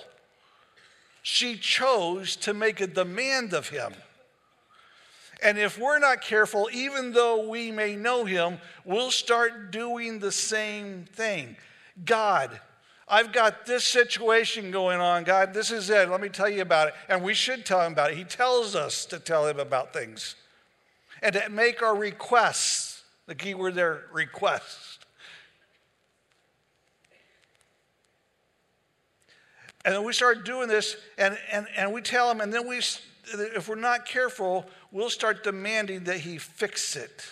she 1.21 1.57
chose 1.57 2.35
to 2.37 2.53
make 2.53 2.79
a 2.79 2.87
demand 2.87 3.53
of 3.53 3.69
Him. 3.69 3.93
And 5.43 5.57
if 5.57 5.77
we're 5.77 5.99
not 5.99 6.21
careful, 6.21 6.69
even 6.73 7.11
though 7.11 7.47
we 7.47 7.71
may 7.71 7.95
know 7.95 8.25
Him, 8.25 8.59
we'll 8.85 9.11
start 9.11 9.71
doing 9.71 10.19
the 10.19 10.31
same 10.31 11.05
thing. 11.13 11.57
God, 12.03 12.59
I've 13.09 13.31
got 13.31 13.65
this 13.65 13.85
situation 13.85 14.69
going 14.69 14.99
on. 14.99 15.23
God, 15.23 15.53
this 15.53 15.71
is 15.71 15.89
it. 15.89 16.09
Let 16.09 16.19
me 16.19 16.27
tell 16.27 16.49
you 16.49 16.61
about 16.61 16.89
it. 16.89 16.93
And 17.07 17.23
we 17.23 17.33
should 17.33 17.65
tell 17.65 17.81
him 17.81 17.93
about 17.93 18.11
it. 18.11 18.17
He 18.17 18.25
tells 18.25 18.75
us 18.75 19.05
to 19.05 19.19
tell 19.19 19.47
him 19.47 19.59
about 19.59 19.93
things 19.93 20.35
and 21.21 21.33
to 21.33 21.49
make 21.49 21.81
our 21.81 21.95
requests. 21.95 23.03
The 23.27 23.35
key 23.35 23.53
word 23.53 23.75
there, 23.75 24.03
request. 24.11 25.05
And 29.83 29.95
then 29.95 30.03
we 30.03 30.11
start 30.11 30.43
doing 30.43 30.67
this, 30.67 30.97
and, 31.17 31.37
and, 31.49 31.65
and 31.77 31.93
we 31.93 32.01
tell 32.01 32.29
him, 32.29 32.41
and 32.41 32.53
then 32.53 32.67
we, 32.67 32.81
if 33.55 33.69
we're 33.69 33.75
not 33.75 34.05
careful, 34.05 34.65
we'll 34.91 35.09
start 35.09 35.45
demanding 35.45 36.03
that 36.05 36.19
he 36.19 36.37
fix 36.37 36.97
it. 36.97 37.25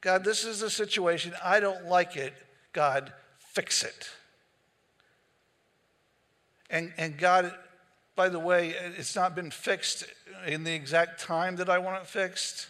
God, 0.00 0.22
this 0.24 0.44
is 0.44 0.60
the 0.60 0.70
situation. 0.70 1.32
I 1.44 1.58
don't 1.58 1.86
like 1.86 2.16
it. 2.16 2.32
God, 2.72 3.12
fix 3.52 3.84
it. 3.84 4.08
And, 6.70 6.92
and 6.96 7.18
God, 7.18 7.52
by 8.16 8.28
the 8.30 8.38
way, 8.38 8.74
it's 8.96 9.14
not 9.14 9.34
been 9.34 9.50
fixed 9.50 10.04
in 10.46 10.64
the 10.64 10.72
exact 10.72 11.20
time 11.20 11.56
that 11.56 11.68
I 11.68 11.78
want 11.78 12.02
it 12.02 12.06
fixed. 12.06 12.68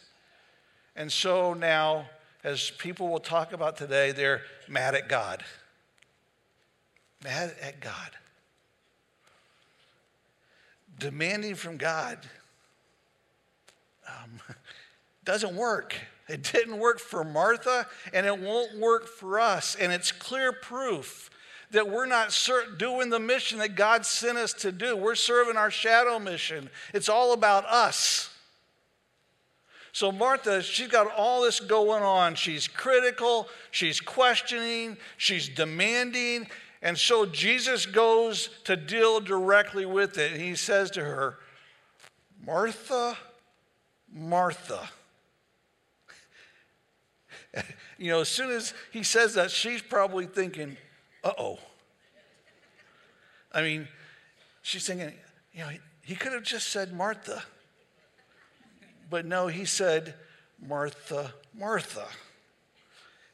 And 0.96 1.10
so 1.10 1.54
now, 1.54 2.06
as 2.42 2.70
people 2.70 3.08
will 3.08 3.20
talk 3.20 3.52
about 3.52 3.76
today, 3.76 4.10
they're 4.10 4.42
mad 4.68 4.96
at 4.96 5.08
God. 5.08 5.44
Mad 7.22 7.54
at 7.62 7.80
God. 7.80 8.10
Demanding 10.98 11.54
from 11.54 11.76
God 11.76 12.18
um, 14.08 14.40
doesn't 15.24 15.54
work. 15.54 15.94
It 16.32 16.50
didn't 16.50 16.78
work 16.78 16.98
for 16.98 17.24
Martha, 17.24 17.86
and 18.14 18.24
it 18.24 18.38
won't 18.38 18.78
work 18.78 19.06
for 19.06 19.38
us. 19.38 19.74
And 19.74 19.92
it's 19.92 20.10
clear 20.10 20.50
proof 20.50 21.28
that 21.72 21.90
we're 21.90 22.06
not 22.06 22.34
doing 22.78 23.10
the 23.10 23.20
mission 23.20 23.58
that 23.58 23.74
God 23.74 24.06
sent 24.06 24.38
us 24.38 24.54
to 24.54 24.72
do. 24.72 24.96
We're 24.96 25.14
serving 25.14 25.58
our 25.58 25.70
shadow 25.70 26.18
mission. 26.18 26.70
It's 26.94 27.10
all 27.10 27.34
about 27.34 27.66
us. 27.66 28.30
So, 29.92 30.10
Martha, 30.10 30.62
she's 30.62 30.88
got 30.88 31.12
all 31.14 31.42
this 31.42 31.60
going 31.60 32.02
on. 32.02 32.34
She's 32.34 32.66
critical, 32.66 33.46
she's 33.70 34.00
questioning, 34.00 34.96
she's 35.18 35.50
demanding. 35.50 36.48
And 36.80 36.96
so, 36.96 37.26
Jesus 37.26 37.84
goes 37.84 38.48
to 38.64 38.74
deal 38.74 39.20
directly 39.20 39.84
with 39.84 40.16
it. 40.16 40.40
He 40.40 40.54
says 40.54 40.90
to 40.92 41.04
her, 41.04 41.38
Martha, 42.42 43.18
Martha. 44.10 44.88
you 47.98 48.10
know, 48.10 48.20
as 48.20 48.28
soon 48.28 48.50
as 48.50 48.74
he 48.90 49.02
says 49.02 49.34
that, 49.34 49.50
she's 49.50 49.82
probably 49.82 50.26
thinking, 50.26 50.76
uh 51.24 51.32
oh. 51.38 51.58
I 53.52 53.62
mean, 53.62 53.88
she's 54.62 54.86
thinking, 54.86 55.12
you 55.52 55.60
know, 55.60 55.70
he, 56.02 56.14
could 56.14 56.32
have 56.32 56.42
just 56.42 56.70
said 56.70 56.92
Martha. 56.92 57.42
But 59.10 59.26
no, 59.26 59.46
he 59.48 59.66
said, 59.66 60.14
Martha, 60.66 61.34
Martha. 61.56 62.06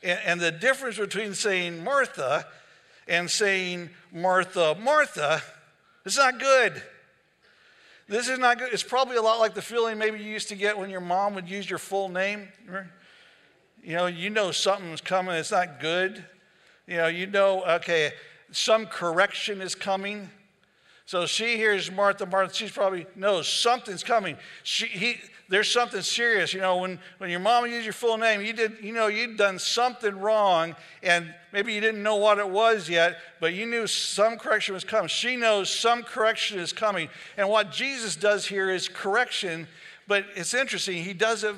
And, 0.02 0.18
and 0.24 0.40
the 0.40 0.50
difference 0.50 0.98
between 0.98 1.34
saying 1.34 1.84
Martha 1.84 2.46
and 3.06 3.30
saying 3.30 3.90
Martha, 4.12 4.76
Martha 4.80 5.40
is 6.04 6.16
not 6.16 6.40
good. 6.40 6.82
This 8.08 8.28
is 8.28 8.38
not 8.38 8.58
good. 8.58 8.72
It's 8.72 8.82
probably 8.82 9.16
a 9.16 9.22
lot 9.22 9.38
like 9.38 9.54
the 9.54 9.62
feeling 9.62 9.98
maybe 9.98 10.18
you 10.18 10.24
used 10.24 10.48
to 10.48 10.56
get 10.56 10.76
when 10.76 10.90
your 10.90 11.00
mom 11.00 11.34
would 11.34 11.48
use 11.48 11.68
your 11.68 11.78
full 11.78 12.08
name. 12.08 12.48
Remember? 12.66 12.90
You 13.88 13.96
know, 13.96 14.04
you 14.04 14.28
know 14.28 14.50
something's 14.50 15.00
coming, 15.00 15.34
it's 15.34 15.50
not 15.50 15.80
good. 15.80 16.22
You 16.86 16.98
know, 16.98 17.06
you 17.06 17.26
know, 17.26 17.64
okay, 17.64 18.12
some 18.50 18.84
correction 18.84 19.62
is 19.62 19.74
coming. 19.74 20.28
So 21.06 21.24
she 21.24 21.56
hears 21.56 21.90
Martha, 21.90 22.26
Martha, 22.26 22.52
she's 22.52 22.70
probably 22.70 23.06
knows 23.16 23.48
something's 23.48 24.04
coming. 24.04 24.36
She, 24.62 24.88
he, 24.88 25.16
there's 25.48 25.70
something 25.70 26.02
serious. 26.02 26.52
You 26.52 26.60
know, 26.60 26.76
when, 26.76 27.00
when 27.16 27.30
your 27.30 27.40
mama 27.40 27.68
used 27.68 27.84
your 27.84 27.94
full 27.94 28.18
name, 28.18 28.42
you 28.42 28.52
did, 28.52 28.76
you 28.82 28.92
know, 28.92 29.06
you'd 29.06 29.38
done 29.38 29.58
something 29.58 30.20
wrong, 30.20 30.76
and 31.02 31.34
maybe 31.54 31.72
you 31.72 31.80
didn't 31.80 32.02
know 32.02 32.16
what 32.16 32.36
it 32.36 32.50
was 32.50 32.90
yet, 32.90 33.16
but 33.40 33.54
you 33.54 33.64
knew 33.64 33.86
some 33.86 34.36
correction 34.36 34.74
was 34.74 34.84
coming. 34.84 35.08
She 35.08 35.34
knows 35.34 35.70
some 35.70 36.02
correction 36.02 36.58
is 36.58 36.74
coming. 36.74 37.08
And 37.38 37.48
what 37.48 37.72
Jesus 37.72 38.16
does 38.16 38.44
here 38.44 38.68
is 38.68 38.86
correction, 38.86 39.66
but 40.06 40.26
it's 40.36 40.52
interesting. 40.52 41.02
He 41.02 41.14
does 41.14 41.42
it 41.42 41.54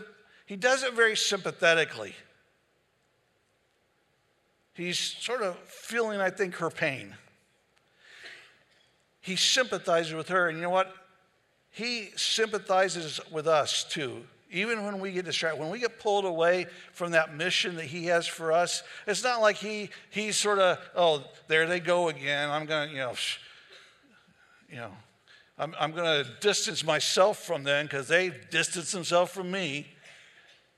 he 0.51 0.57
does 0.57 0.83
it 0.83 0.95
very 0.95 1.17
sympathetically. 1.17 2.13
He's 4.75 4.99
sort 4.99 5.43
of 5.43 5.57
feeling, 5.61 6.21
I 6.21 6.31
think, 6.31 6.57
her 6.57 6.71
pain. 6.71 7.15
He 9.21 9.37
sympathizes 9.37 10.13
with 10.13 10.27
her, 10.31 10.49
and 10.49 10.59
you 10.59 10.65
know 10.65 10.71
what? 10.71 10.93
He 11.71 12.11
sympathizes 12.17 13.21
with 13.31 13.47
us 13.47 13.85
too. 13.85 14.25
Even 14.51 14.85
when 14.85 14.99
we 14.99 15.13
get 15.13 15.25
distracted, 15.25 15.61
when 15.61 15.71
we 15.71 15.79
get 15.79 16.01
pulled 16.01 16.25
away 16.25 16.67
from 16.95 17.13
that 17.13 17.33
mission 17.33 17.77
that 17.77 17.85
he 17.85 18.07
has 18.07 18.27
for 18.27 18.51
us, 18.51 18.83
it's 19.07 19.23
not 19.23 19.41
like 19.41 19.55
he 19.55 19.89
he's 20.11 20.37
sort 20.37 20.59
of, 20.59 20.79
oh, 20.97 21.23
there 21.47 21.69
they 21.69 21.79
go 21.79 22.09
again. 22.09 22.51
I'm 22.51 22.67
gonna, 22.67 22.91
you 22.91 22.99
know, 22.99 23.15
you 24.69 24.79
know, 24.79 24.91
I'm, 25.57 25.77
I'm 25.79 25.93
gonna 25.93 26.25
distance 26.41 26.83
myself 26.83 27.39
from 27.39 27.63
them 27.63 27.87
because 27.87 28.09
they 28.09 28.33
distance 28.51 28.91
themselves 28.91 29.31
from 29.31 29.49
me. 29.53 29.87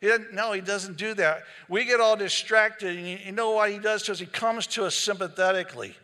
He 0.03 0.09
doesn't, 0.09 0.35
no, 0.35 0.51
he 0.51 0.61
doesn't 0.61 0.97
do 0.97 1.15
that. 1.15 1.45
We 1.69 1.85
get 1.85 2.01
all 2.01 2.17
distracted, 2.17 2.97
and 2.97 3.07
you 3.07 3.31
know 3.31 3.53
what 3.53 3.71
he 3.71 3.79
does 3.79 4.03
to 4.03 4.13
us? 4.13 4.19
He 4.19 4.27
comes 4.27 4.67
to 4.69 4.85
us 4.85 4.97
sympathetically. 4.97 5.95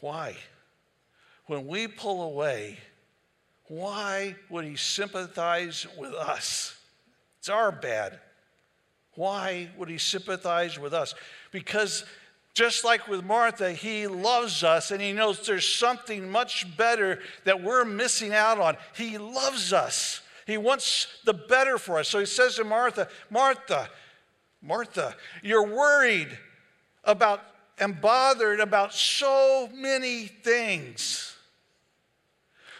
Why? 0.00 0.34
When 1.46 1.68
we 1.68 1.86
pull 1.86 2.22
away, 2.22 2.78
why 3.68 4.34
would 4.50 4.64
he 4.64 4.74
sympathize 4.74 5.86
with 5.96 6.14
us? 6.14 6.76
It's 7.38 7.48
our 7.48 7.70
bad. 7.70 8.18
Why 9.14 9.68
would 9.76 9.88
he 9.88 9.98
sympathize 9.98 10.80
with 10.80 10.92
us? 10.92 11.14
Because 11.52 12.04
Just 12.54 12.84
like 12.84 13.06
with 13.06 13.24
Martha, 13.24 13.72
he 13.72 14.06
loves 14.06 14.64
us 14.64 14.90
and 14.90 15.00
he 15.00 15.12
knows 15.12 15.46
there's 15.46 15.66
something 15.66 16.28
much 16.28 16.76
better 16.76 17.20
that 17.44 17.62
we're 17.62 17.84
missing 17.84 18.34
out 18.34 18.58
on. 18.58 18.76
He 18.96 19.16
loves 19.16 19.72
us. 19.72 20.22
He 20.46 20.56
wants 20.56 21.06
the 21.24 21.34
better 21.34 21.78
for 21.78 21.98
us. 21.98 22.08
So 22.08 22.18
he 22.18 22.26
says 22.26 22.56
to 22.56 22.64
Martha, 22.64 23.08
Martha, 23.30 23.88
Martha, 24.60 25.14
you're 25.42 25.66
worried 25.66 26.36
about 27.04 27.42
and 27.80 28.00
bothered 28.00 28.60
about 28.60 28.92
so 28.92 29.68
many 29.72 30.26
things. 30.26 31.27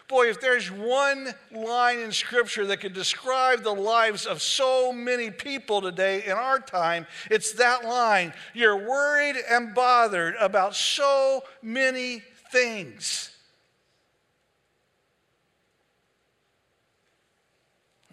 Boy, 0.09 0.31
if 0.31 0.41
there's 0.41 0.71
one 0.71 1.35
line 1.51 1.99
in 1.99 2.11
Scripture 2.11 2.65
that 2.65 2.77
could 2.77 2.93
describe 2.93 3.61
the 3.61 3.75
lives 3.75 4.25
of 4.25 4.41
so 4.41 4.91
many 4.91 5.29
people 5.29 5.81
today 5.81 6.23
in 6.25 6.31
our 6.31 6.59
time, 6.59 7.05
it's 7.29 7.53
that 7.53 7.85
line. 7.85 8.33
You're 8.55 8.75
worried 8.75 9.35
and 9.49 9.75
bothered 9.75 10.33
about 10.39 10.75
so 10.75 11.43
many 11.61 12.23
things. 12.51 13.29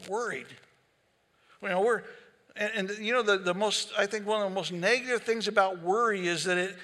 Worried. 0.06 0.48
You 1.62 1.70
know, 1.70 1.80
we're, 1.80 2.02
and, 2.56 2.90
and 2.90 2.98
you 2.98 3.14
know, 3.14 3.22
the, 3.22 3.38
the 3.38 3.54
most, 3.54 3.90
I 3.96 4.04
think 4.04 4.26
one 4.26 4.42
of 4.42 4.50
the 4.50 4.54
most 4.54 4.70
negative 4.70 5.22
things 5.22 5.48
about 5.48 5.80
worry 5.80 6.28
is 6.28 6.44
that 6.44 6.58
it, 6.58 6.76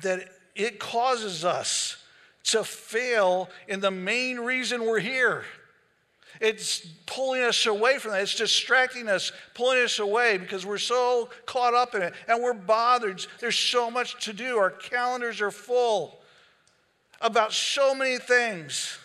that 0.00 0.30
it 0.54 0.78
causes 0.78 1.44
us 1.44 1.98
to 2.46 2.64
fail 2.64 3.50
in 3.68 3.80
the 3.80 3.90
main 3.90 4.38
reason 4.38 4.84
we're 4.84 5.00
here. 5.00 5.44
It's 6.40 6.86
pulling 7.06 7.42
us 7.42 7.66
away 7.66 7.98
from 7.98 8.12
that. 8.12 8.22
It's 8.22 8.34
distracting 8.34 9.08
us, 9.08 9.32
pulling 9.54 9.82
us 9.82 9.98
away 9.98 10.38
because 10.38 10.66
we're 10.66 10.78
so 10.78 11.30
caught 11.46 11.74
up 11.74 11.94
in 11.94 12.02
it 12.02 12.14
and 12.28 12.42
we're 12.42 12.52
bothered. 12.52 13.24
There's 13.40 13.58
so 13.58 13.90
much 13.90 14.22
to 14.24 14.32
do. 14.32 14.58
Our 14.58 14.70
calendars 14.70 15.40
are 15.40 15.50
full 15.50 16.20
about 17.20 17.52
so 17.52 17.94
many 17.94 18.18
things. 18.18 18.98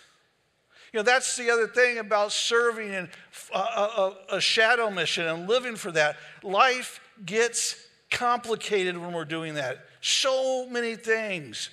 You 0.92 0.98
know, 0.98 1.04
that's 1.04 1.36
the 1.36 1.50
other 1.50 1.66
thing 1.66 1.98
about 1.98 2.32
serving 2.32 2.92
in 2.92 3.08
a, 3.54 3.58
a, 3.58 4.16
a 4.32 4.40
shadow 4.40 4.90
mission 4.90 5.26
and 5.26 5.48
living 5.48 5.74
for 5.74 5.90
that. 5.92 6.16
Life 6.42 7.00
gets 7.24 7.88
complicated 8.10 8.98
when 8.98 9.14
we're 9.14 9.24
doing 9.24 9.54
that. 9.54 9.86
So 10.02 10.68
many 10.68 10.96
things 10.96 11.70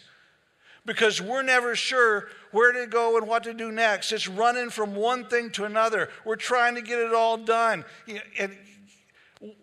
because 0.89 1.21
we're 1.21 1.43
never 1.43 1.75
sure 1.75 2.29
where 2.49 2.71
to 2.71 2.87
go 2.87 3.15
and 3.15 3.27
what 3.27 3.43
to 3.43 3.53
do 3.53 3.71
next. 3.71 4.11
It's 4.11 4.27
running 4.27 4.71
from 4.71 4.95
one 4.95 5.23
thing 5.29 5.51
to 5.51 5.65
another. 5.65 6.09
We're 6.25 6.35
trying 6.35 6.73
to 6.73 6.81
get 6.81 6.97
it 6.97 7.13
all 7.13 7.37
done. 7.37 7.85
And 8.39 8.57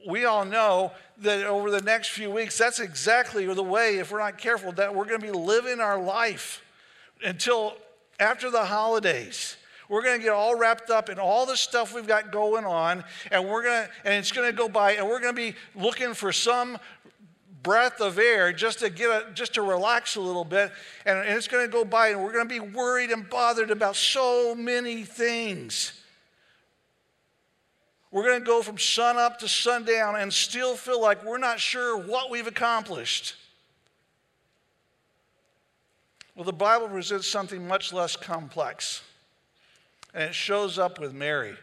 we 0.07 0.25
all 0.25 0.45
know 0.45 0.93
that 1.19 1.45
over 1.45 1.73
the 1.73 1.81
next 1.81 2.11
few 2.11 2.31
weeks, 2.31 2.57
that's 2.57 2.79
exactly 2.79 3.53
the 3.53 3.61
way, 3.61 3.97
if 3.97 4.13
we're 4.13 4.21
not 4.21 4.39
careful, 4.39 4.71
that 4.75 4.95
we're 4.95 5.05
going 5.05 5.21
to 5.21 5.27
be 5.27 5.37
living 5.37 5.81
our 5.81 6.01
life 6.01 6.63
until 7.25 7.75
after 8.21 8.49
the 8.49 8.65
holidays. 8.65 9.57
We're 9.89 10.03
going 10.03 10.19
to 10.19 10.23
get 10.23 10.33
all 10.33 10.57
wrapped 10.57 10.91
up 10.91 11.09
in 11.09 11.19
all 11.19 11.45
the 11.45 11.57
stuff 11.57 11.93
we've 11.93 12.07
got 12.07 12.31
going 12.31 12.65
on, 12.65 13.03
and 13.33 13.49
we're 13.49 13.65
going 13.65 13.85
to, 13.85 13.91
and 14.05 14.15
it's 14.15 14.31
going 14.31 14.49
to 14.49 14.57
go 14.57 14.69
by, 14.69 14.93
and 14.93 15.09
we're 15.09 15.21
going 15.21 15.35
to 15.35 15.53
be 15.53 15.57
looking 15.75 16.15
for 16.15 16.31
some 16.31 16.79
breath 17.67 18.01
of 18.01 18.17
air 18.17 18.53
just 18.53 18.79
to 18.79 18.89
get 18.89 19.11
a, 19.11 19.27
just 19.35 19.55
to 19.55 19.63
relax 19.63 20.15
a 20.15 20.21
little 20.21 20.45
bit. 20.45 20.71
And, 21.05 21.19
and 21.19 21.37
it's 21.37 21.49
going 21.49 21.67
to 21.67 21.73
go 21.73 21.85
by 21.85 22.11
and 22.11 22.23
we're 22.23 22.33
going 22.33 22.49
to 22.49 22.55
be 22.55 22.61
worried 22.61 23.11
and 23.11 23.29
bothered 23.29 23.73
about 23.73 23.97
so 23.97 24.55
many 24.55 25.03
things. 25.03 25.93
We're 28.13 28.23
going 28.23 28.39
to 28.39 28.47
go 28.47 28.63
from 28.63 28.79
sun 28.79 29.17
up 29.17 29.41
to 29.41 29.49
sundown 29.49 30.15
and 30.15 30.33
still 30.33 30.77
feel 30.77 31.03
like 31.03 31.25
we're 31.25 31.39
not 31.39 31.59
sure 31.59 31.99
what 31.99 32.31
we've 32.31 32.47
accomplished. 32.47 33.35
Well 36.37 36.45
the 36.45 36.53
bible 36.53 36.89
presents 36.89 37.27
something 37.27 37.67
much 37.67 37.93
less 37.93 38.15
complex 38.15 39.03
and 40.15 40.23
it 40.23 40.35
shows 40.37 40.79
up 40.79 41.01
with 41.01 41.13
mary. 41.13 41.57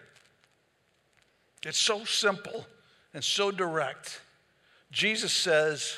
It's 1.64 1.78
so 1.78 2.04
simple 2.04 2.66
and 3.14 3.24
so 3.24 3.52
direct 3.52 4.20
Jesus 4.94 5.34
says, 5.34 5.98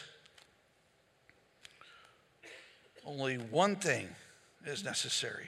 only 3.06 3.36
one 3.36 3.76
thing 3.76 4.08
is 4.66 4.86
necessary. 4.86 5.48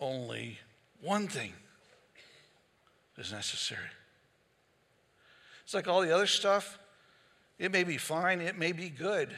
Only 0.00 0.58
one 1.00 1.28
thing 1.28 1.52
is 3.16 3.32
necessary. 3.32 3.86
It's 5.62 5.72
like 5.72 5.86
all 5.86 6.02
the 6.02 6.12
other 6.12 6.26
stuff. 6.26 6.76
It 7.56 7.70
may 7.70 7.84
be 7.84 7.98
fine, 7.98 8.40
it 8.40 8.58
may 8.58 8.72
be 8.72 8.88
good. 8.88 9.28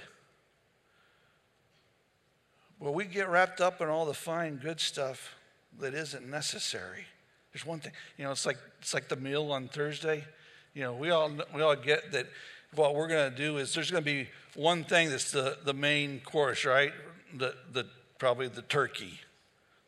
But 2.80 2.94
we 2.94 3.04
get 3.04 3.28
wrapped 3.28 3.60
up 3.60 3.82
in 3.82 3.88
all 3.88 4.06
the 4.06 4.14
fine, 4.14 4.56
good 4.56 4.80
stuff 4.80 5.34
that 5.80 5.92
isn't 5.92 6.28
necessary. 6.28 7.04
There's 7.52 7.66
one 7.66 7.80
thing, 7.80 7.92
you 8.16 8.24
know, 8.24 8.30
it's 8.30 8.46
like 8.46 8.56
it's 8.80 8.94
like 8.94 9.08
the 9.08 9.16
meal 9.16 9.52
on 9.52 9.68
Thursday. 9.68 10.24
You 10.74 10.82
know, 10.82 10.94
we 10.94 11.10
all, 11.10 11.30
we 11.54 11.62
all 11.62 11.76
get 11.76 12.12
that 12.12 12.26
what 12.74 12.94
we're 12.94 13.08
going 13.08 13.30
to 13.30 13.36
do 13.36 13.58
is 13.58 13.74
there's 13.74 13.90
going 13.90 14.02
to 14.02 14.10
be 14.10 14.28
one 14.54 14.84
thing 14.84 15.10
that's 15.10 15.30
the, 15.30 15.58
the 15.64 15.74
main 15.74 16.20
course, 16.20 16.64
right? 16.64 16.92
The, 17.34 17.54
the, 17.72 17.86
probably 18.18 18.48
the 18.48 18.62
turkey. 18.62 19.20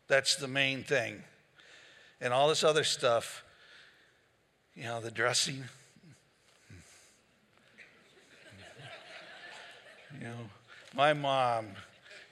That's 0.08 0.36
the 0.36 0.48
main 0.48 0.82
thing. 0.82 1.22
And 2.20 2.32
all 2.32 2.48
this 2.48 2.62
other 2.62 2.84
stuff, 2.84 3.42
you 4.74 4.84
know, 4.84 5.00
the 5.00 5.10
dressing. 5.10 5.64
You 10.20 10.28
know, 10.28 10.48
my 10.94 11.12
mom 11.12 11.70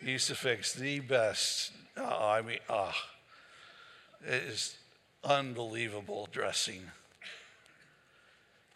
used 0.00 0.28
to 0.28 0.36
fix 0.36 0.72
the 0.72 1.00
best. 1.00 1.72
Oh, 1.96 2.28
I 2.28 2.40
mean, 2.40 2.58
ah, 2.70 2.94
oh, 2.94 4.28
it 4.32 4.44
is 4.44 4.76
unbelievable 5.24 6.28
dressing. 6.30 6.82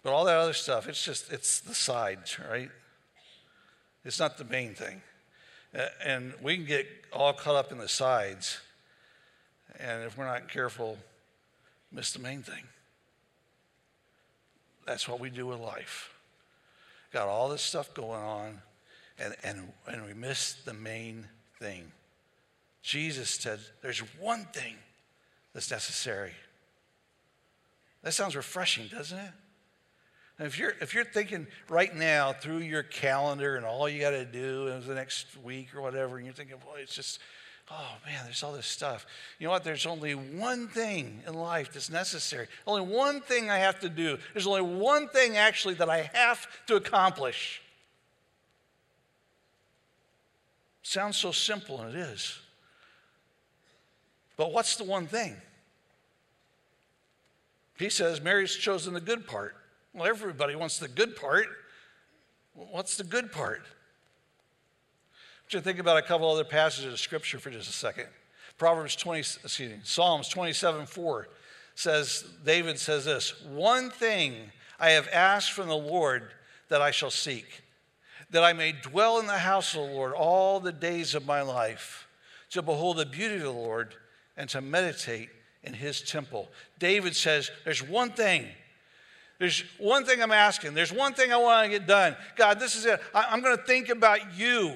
But 0.07 0.13
all 0.13 0.25
that 0.27 0.37
other 0.37 0.53
stuff, 0.53 0.89
it's 0.89 1.05
just, 1.05 1.33
it's 1.33 1.59
the 1.59 1.75
sides, 1.75 2.39
right? 2.49 2.71
It's 4.05 4.21
not 4.21 4.39
the 4.39 4.45
main 4.45 4.73
thing. 4.73 5.03
And 6.05 6.33
we 6.41 6.57
can 6.57 6.65
get 6.65 6.87
all 7.13 7.33
caught 7.33 7.57
up 7.57 7.73
in 7.73 7.79
the 7.79 7.89
sides. 7.89 8.61
And 9.81 10.05
if 10.05 10.17
we're 10.17 10.27
not 10.27 10.49
careful, 10.49 10.97
miss 11.91 12.13
the 12.13 12.21
main 12.21 12.43
thing. 12.43 12.63
That's 14.87 15.09
what 15.09 15.19
we 15.19 15.29
do 15.29 15.45
with 15.45 15.59
life. 15.59 16.15
Got 17.13 17.27
all 17.27 17.49
this 17.49 17.63
stuff 17.63 17.93
going 17.93 18.23
on, 18.23 18.63
and, 19.19 19.35
and, 19.43 19.73
and 19.89 20.07
we 20.07 20.15
miss 20.15 20.55
the 20.65 20.73
main 20.73 21.27
thing. 21.59 21.91
Jesus 22.81 23.29
said, 23.31 23.59
There's 23.83 23.99
one 24.21 24.45
thing 24.53 24.77
that's 25.53 25.73
necessary. 25.73 26.35
That 28.05 28.13
sounds 28.13 28.37
refreshing, 28.37 28.87
doesn't 28.87 29.19
it? 29.19 29.33
And 30.39 30.47
if 30.47 30.59
you're, 30.59 30.75
if 30.81 30.95
you're 30.95 31.05
thinking 31.05 31.47
right 31.69 31.95
now 31.95 32.33
through 32.33 32.59
your 32.59 32.83
calendar 32.83 33.57
and 33.57 33.65
all 33.65 33.89
you 33.89 34.01
got 34.01 34.11
to 34.11 34.25
do 34.25 34.69
is 34.69 34.87
the 34.87 34.95
next 34.95 35.27
week 35.43 35.75
or 35.75 35.81
whatever, 35.81 36.17
and 36.17 36.27
you're 36.27 36.35
thinking, 36.35 36.57
boy, 36.59 36.81
it's 36.81 36.95
just, 36.95 37.21
oh 37.71 37.93
man, 38.05 38.21
there's 38.25 38.43
all 38.43 38.53
this 38.53 38.67
stuff. 38.67 39.07
You 39.39 39.47
know 39.47 39.53
what? 39.53 39.65
There's 39.65 39.87
only 39.87 40.15
one 40.15 40.69
thing 40.69 41.23
in 41.27 41.35
life 41.35 41.73
that's 41.73 41.91
necessary. 41.91 42.49
Only 42.67 42.83
one 42.83 43.23
thing 43.23 43.49
I 43.49 43.59
have 43.59 43.81
to 43.81 43.89
do. 43.89 44.19
There's 44.35 44.47
only 44.47 44.61
one 44.61 45.09
thing 45.09 45.39
actually 45.39 45.75
that 45.75 45.89
I 45.89 46.11
have 46.13 46.47
to 46.67 46.77
accomplish. 46.77 47.63
Sounds 50.83 51.17
so 51.17 51.33
simple, 51.33 51.81
and 51.81 51.95
it 51.95 51.99
is. 51.99 52.39
But 54.37 54.53
what's 54.53 54.77
the 54.77 54.85
one 54.85 55.07
thing? 55.07 55.35
He 57.79 57.89
says 57.89 58.21
Mary's 58.21 58.55
chosen 58.55 58.93
the 58.93 59.01
good 59.01 59.27
part. 59.27 59.57
Well, 59.97 60.07
everybody 60.07 60.55
wants 60.55 60.79
the 60.79 60.89
good 60.89 61.17
part. 61.17 61.47
What's 62.53 62.99
the 62.99 63.05
good 63.05 63.33
part? 63.33 63.63
Just 65.49 65.65
think 65.65 65.79
about 65.79 65.97
a 65.97 66.03
couple 66.03 66.31
other 66.31 66.45
passages 66.45 66.93
of 66.93 67.01
scripture 67.01 67.39
for 67.39 67.51
just 67.51 67.71
a 67.71 67.73
second. 67.73 68.09
Proverbs 68.59 68.95
20, 68.95 69.21
excuse 69.21 69.73
me, 69.73 69.79
Psalms 69.85 70.29
27 70.29 70.85
4 70.85 71.29
says, 71.75 72.25
David 72.45 72.79
says 72.79 73.07
this 73.07 73.43
One 73.47 73.89
thing 73.89 74.35
I 74.79 74.91
have 74.91 75.09
asked 75.15 75.53
from 75.53 75.69
the 75.69 75.75
Lord 75.75 76.31
that 76.69 76.83
I 76.83 76.91
shall 76.91 77.11
seek, 77.11 77.63
that 78.31 78.45
I 78.45 78.53
may 78.53 78.73
dwell 78.73 79.19
in 79.19 79.27
the 79.27 79.39
house 79.39 79.75
of 79.75 79.81
the 79.81 79.95
Lord 79.95 80.13
all 80.13 80.61
the 80.61 80.73
days 80.73 81.15
of 81.15 81.25
my 81.25 81.41
life, 81.41 82.07
to 82.51 82.61
behold 82.61 82.99
the 82.99 83.07
beauty 83.07 83.37
of 83.37 83.43
the 83.43 83.51
Lord 83.51 83.95
and 84.37 84.51
to 84.51 84.61
meditate 84.61 85.31
in 85.63 85.73
his 85.73 86.03
temple. 86.03 86.51
David 86.79 87.17
says, 87.17 87.51
There's 87.65 87.83
one 87.83 88.11
thing 88.11 88.49
there's 89.39 89.65
one 89.79 90.05
thing 90.05 90.23
I'm 90.23 90.33
asking. 90.33 90.75
There's 90.75 90.93
one 90.93 91.13
thing 91.13 91.33
I 91.33 91.37
want 91.37 91.65
to 91.65 91.79
get 91.79 91.87
done. 91.87 92.17
God, 92.37 92.59
this 92.59 92.75
is 92.75 92.87
it. 92.87 93.01
I'm 93.15 93.43
going 93.43 93.57
to 93.57 93.63
think 93.63 93.91
about 93.91 94.37
you, 94.37 94.75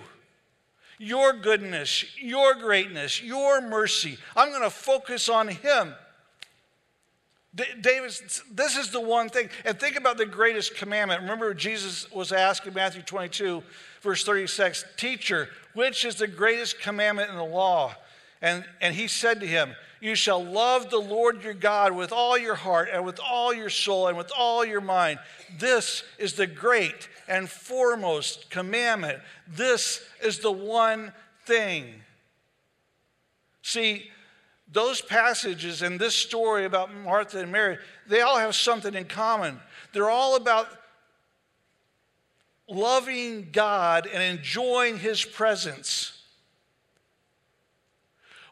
your 0.99 1.33
goodness, 1.33 2.05
your 2.20 2.55
greatness, 2.55 3.23
your 3.23 3.62
mercy. 3.62 4.18
I'm 4.37 4.51
going 4.51 4.62
to 4.62 4.70
focus 4.70 5.29
on 5.29 5.49
Him. 5.49 5.94
David, 7.55 8.12
this 8.53 8.77
is 8.77 8.90
the 8.90 9.01
one 9.01 9.29
thing. 9.29 9.49
And 9.64 9.79
think 9.81 9.96
about 9.96 10.18
the 10.18 10.27
greatest 10.27 10.77
commandment. 10.77 11.23
Remember, 11.23 11.53
Jesus 11.53 12.11
was 12.12 12.31
asked 12.31 12.66
in 12.66 12.75
Matthew 12.75 13.03
22, 13.03 13.62
verse 14.03 14.25
36, 14.25 14.85
Teacher, 14.96 15.49
which 15.75 16.05
is 16.05 16.16
the 16.16 16.29
greatest 16.29 16.81
commandment 16.81 17.31
in 17.31 17.37
the 17.37 17.42
law? 17.42 17.94
And, 18.42 18.64
and 18.81 18.94
he 18.94 19.07
said 19.07 19.40
to 19.40 19.46
him, 19.46 19.74
You 20.00 20.14
shall 20.14 20.42
love 20.42 20.90
the 20.90 20.98
Lord 20.98 21.42
your 21.44 21.55
God 21.55 21.92
with 21.92 22.12
all 22.12 22.38
your 22.38 22.55
heart 22.55 22.88
and 22.92 23.05
with 23.05 23.20
all 23.20 23.53
your 23.53 23.70
soul 23.70 24.09
and 24.09 24.16
with 24.16 24.33
all 24.37 24.64
your 24.64 24.81
mind. 24.81 25.18
This 25.59 26.05
is 26.18 26.35
the 26.35 26.46
great 26.46 27.09
and 27.29 27.48
foremost 27.48 28.50
commandment. 28.50 29.18
This 29.46 30.03
is 30.22 30.38
the 30.38 30.53
one 30.53 31.12
thing. 31.44 31.87
See, 33.62 34.11
those 34.72 35.03
passages 35.03 35.83
and 35.83 35.98
this 35.98 36.14
story 36.14 36.64
about 36.64 36.94
Martha 36.94 37.40
and 37.40 37.53
Mary, 37.53 37.79
they 38.07 38.20
all 38.20 38.38
have 38.38 38.55
something 38.55 38.94
in 38.94 39.05
common. 39.05 39.59
They're 39.92 40.11
all 40.11 40.37
about 40.37 40.68
loving 42.68 43.48
God 43.53 44.07
and 44.07 44.22
enjoying 44.22 44.98
His 44.98 45.24
presence. 45.24 46.19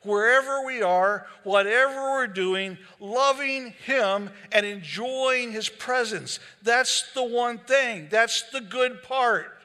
Wherever 0.03 0.65
we 0.65 0.83
are, 0.83 1.27
whatever 1.43 1.95
we're 2.13 2.27
doing, 2.27 2.79
loving 3.01 3.75
Him 3.85 4.31
and 4.53 4.65
enjoying 4.65 5.53
His 5.53 5.69
presence. 5.69 6.39
That's 6.63 7.13
the 7.15 7.25
one 7.25 7.59
thing. 7.59 8.09
That's 8.11 8.51
the 8.51 8.61
good 8.61 9.03
part. 9.03 9.59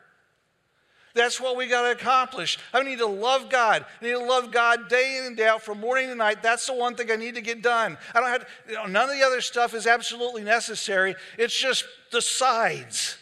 That's 1.16 1.40
what 1.40 1.56
we 1.56 1.68
got 1.68 1.84
to 1.84 1.92
accomplish. 1.92 2.58
I 2.74 2.82
need 2.82 2.98
to 2.98 3.06
love 3.06 3.50
God. 3.50 3.86
I 4.02 4.06
need 4.06 4.14
to 4.14 4.20
love 4.20 4.52
God 4.52 4.90
day 4.90 5.18
in 5.20 5.26
and 5.26 5.38
day 5.38 5.46
out 5.46 5.62
from 5.62 5.80
morning 5.80 6.08
to 6.08 6.16
night. 6.16 6.42
That's 6.42 6.66
the 6.66 6.74
one 6.74 6.96
thing 6.96 7.12
I 7.12 7.16
need 7.18 7.36
to 7.36 7.42
get 7.42 7.62
done. 7.62 7.98
I 8.16 8.20
don't 8.20 8.30
have 8.30 8.48
you 8.68 8.74
know, 8.74 8.86
none 8.86 9.10
of 9.10 9.16
the 9.16 9.24
other 9.24 9.42
stuff 9.42 9.76
is 9.76 9.86
absolutely 9.86 10.44
necessary. 10.44 11.16
It's 11.38 11.56
just 11.56 11.86
the 12.12 12.22
sides. 12.22 13.18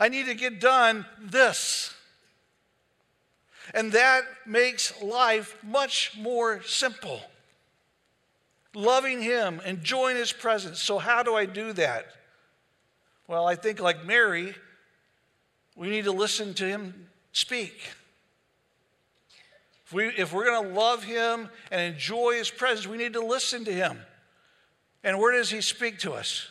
I 0.00 0.08
need 0.08 0.26
to 0.26 0.34
get 0.34 0.60
done 0.60 1.06
this. 1.20 1.94
And 3.74 3.92
that 3.92 4.22
makes 4.46 5.00
life 5.02 5.56
much 5.62 6.12
more 6.18 6.62
simple. 6.62 7.20
Loving 8.74 9.22
Him, 9.22 9.60
enjoying 9.64 10.16
His 10.16 10.32
presence. 10.32 10.80
So, 10.80 10.98
how 10.98 11.22
do 11.22 11.34
I 11.34 11.46
do 11.46 11.72
that? 11.74 12.06
Well, 13.26 13.46
I 13.46 13.54
think, 13.54 13.80
like 13.80 14.04
Mary, 14.04 14.54
we 15.76 15.88
need 15.88 16.04
to 16.04 16.12
listen 16.12 16.54
to 16.54 16.66
Him 16.66 17.08
speak. 17.32 17.80
If, 19.86 19.92
we, 19.92 20.06
if 20.06 20.32
we're 20.32 20.44
going 20.44 20.68
to 20.68 20.74
love 20.74 21.02
him 21.02 21.48
and 21.70 21.94
enjoy 21.94 22.34
his 22.34 22.48
presence, 22.48 22.86
we 22.86 22.96
need 22.96 23.14
to 23.14 23.24
listen 23.24 23.64
to 23.64 23.72
him. 23.72 23.98
And 25.02 25.18
where 25.18 25.32
does 25.32 25.50
he 25.50 25.60
speak 25.60 25.98
to 26.00 26.12
us? 26.12 26.48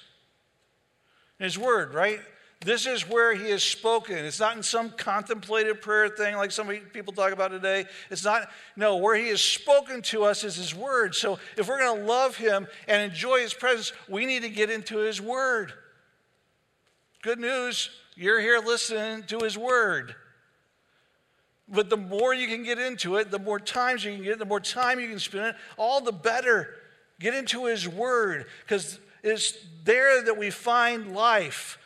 In 1.39 1.45
his 1.45 1.57
word, 1.57 1.93
right? 1.93 2.19
This 2.61 2.85
is 2.85 3.07
where 3.07 3.33
he 3.33 3.49
has 3.51 3.63
spoken. 3.63 4.17
It's 4.17 4.39
not 4.39 4.57
in 4.57 4.63
some 4.63 4.89
contemplative 4.89 5.81
prayer 5.81 6.09
thing 6.09 6.35
like 6.35 6.51
some 6.51 6.67
people 6.67 7.13
talk 7.13 7.31
about 7.31 7.51
today. 7.51 7.85
It's 8.09 8.25
not, 8.25 8.49
no, 8.75 8.97
where 8.97 9.15
he 9.15 9.29
has 9.29 9.39
spoken 9.39 10.01
to 10.03 10.25
us 10.25 10.43
is 10.43 10.57
his 10.57 10.75
word. 10.75 11.15
So 11.15 11.39
if 11.57 11.69
we're 11.69 11.79
going 11.79 11.99
to 11.99 12.05
love 12.05 12.35
him 12.35 12.67
and 12.87 13.09
enjoy 13.11 13.39
his 13.39 13.53
presence, 13.53 13.93
we 14.09 14.25
need 14.25 14.41
to 14.41 14.49
get 14.49 14.69
into 14.69 14.97
his 14.97 15.21
word. 15.21 15.71
Good 17.21 17.39
news, 17.39 17.89
you're 18.15 18.41
here 18.41 18.59
listening 18.59 19.23
to 19.27 19.39
his 19.39 19.57
word. 19.57 20.15
But 21.71 21.89
the 21.89 21.97
more 21.97 22.33
you 22.33 22.47
can 22.47 22.63
get 22.63 22.79
into 22.79 23.17
it, 23.17 23.31
the 23.31 23.39
more 23.39 23.59
times 23.59 24.03
you 24.03 24.13
can 24.13 24.23
get, 24.23 24.39
the 24.39 24.45
more 24.45 24.59
time 24.59 24.99
you 24.99 25.07
can 25.07 25.19
spend 25.19 25.45
it, 25.45 25.55
all 25.77 26.01
the 26.01 26.11
better. 26.11 26.75
Get 27.19 27.35
into 27.35 27.65
His 27.65 27.87
Word, 27.87 28.45
because 28.65 28.97
it's 29.23 29.53
there 29.83 30.23
that 30.23 30.37
we 30.37 30.49
find 30.49 31.13
life. 31.13 31.77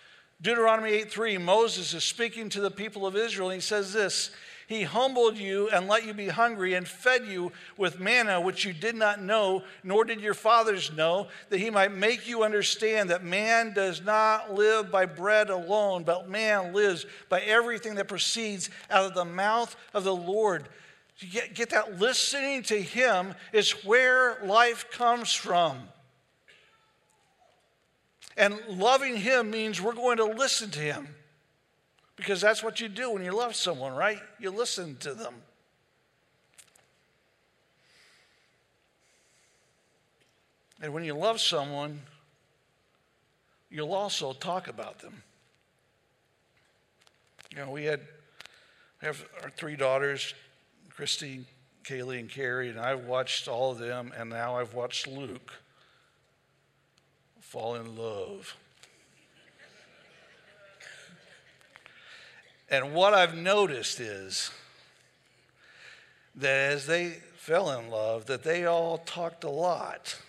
Deuteronomy 0.44 0.92
8 0.92 1.10
3, 1.10 1.38
Moses 1.40 1.94
is 1.94 2.04
speaking 2.04 2.50
to 2.50 2.62
the 2.62 2.70
people 2.70 3.08
of 3.08 3.16
Israel, 3.16 3.50
and 3.50 3.56
he 3.56 3.62
says 3.62 3.94
this 3.94 4.30
he 4.68 4.84
humbled 4.84 5.38
you 5.38 5.70
and 5.70 5.88
let 5.88 6.06
you 6.06 6.14
be 6.14 6.28
hungry 6.30 6.74
and 6.74 6.88
fed 6.88 7.26
you 7.26 7.52
with 7.78 8.00
manna, 8.00 8.40
which 8.40 8.66
you 8.66 8.74
did 8.74 8.96
not 8.96 9.22
know, 9.22 9.64
nor 9.84 10.06
did 10.06 10.22
your 10.22 10.34
fathers 10.34 10.92
know, 10.92 11.28
that 11.50 11.60
he 11.60 11.70
might 11.70 11.94
make 11.94 12.28
you 12.28 12.44
understand 12.44 13.10
that 13.10 13.24
man 13.24 13.74
does 13.74 14.02
not 14.02 14.54
live 14.54 14.92
by 14.92 15.06
bread 15.06 15.50
alone, 15.50 16.04
but 16.04 16.30
man 16.30 16.74
lives 16.74 17.06
by 17.30 17.42
everything 17.42 17.96
that 17.96 18.08
proceeds 18.08 18.70
out 18.90 19.06
of 19.06 19.14
the 19.14 19.26
mouth 19.26 19.76
of 19.94 20.04
the 20.04 20.16
Lord. 20.16 20.68
You 21.20 21.30
get, 21.30 21.54
get 21.54 21.70
that 21.72 22.00
listening 22.00 22.64
to 22.64 22.82
him 22.82 23.36
is 23.52 23.86
where 23.86 24.40
life 24.44 24.90
comes 24.92 25.34
from. 25.34 25.88
And 28.36 28.60
loving 28.68 29.18
him 29.18 29.52
means 29.52 29.82
we're 29.82 29.94
going 29.94 30.18
to 30.18 30.26
listen 30.26 30.72
to 30.72 30.80
him. 30.80 31.08
Because 32.16 32.42
that's 32.42 32.64
what 32.64 32.80
you 32.80 32.88
do 32.88 33.12
when 33.12 33.24
you 33.24 33.32
love 33.32 33.56
someone, 33.56 33.94
right? 33.94 34.20
You 34.40 34.52
listen 34.52 34.98
to 34.98 35.14
them. 35.14 35.34
And 40.82 40.94
when 40.94 41.04
you 41.04 41.14
love 41.14 41.40
someone, 41.40 42.02
you'll 43.70 43.94
also 43.94 44.34
talk 44.34 44.68
about 44.68 45.00
them. 45.00 45.24
You 47.52 47.58
know, 47.58 47.72
we 47.72 47.86
had 47.86 48.02
we 49.02 49.08
have 49.08 49.24
our 49.42 49.50
three 49.50 49.76
daughters, 49.76 50.34
Christy, 50.90 51.46
Kaylee, 51.84 52.20
and 52.20 52.30
Carrie, 52.30 52.70
and 52.70 52.80
I've 52.80 53.06
watched 53.06 53.48
all 53.48 53.72
of 53.72 53.80
them, 53.80 54.12
and 54.18 54.30
now 54.30 54.58
I've 54.58 54.74
watched 54.74 55.08
Luke 55.08 55.54
fall 57.54 57.76
in 57.76 57.96
love. 57.96 58.58
And 62.68 62.96
what 62.96 63.14
I've 63.14 63.38
noticed 63.38 64.00
is 64.00 64.50
that 66.34 66.72
as 66.72 66.88
they 66.88 67.10
fell 67.38 67.70
in 67.80 67.92
love, 67.92 68.26
that 68.26 68.42
they 68.42 68.66
all 68.66 68.98
talked 68.98 69.44
a 69.44 69.52
lot 69.52 70.20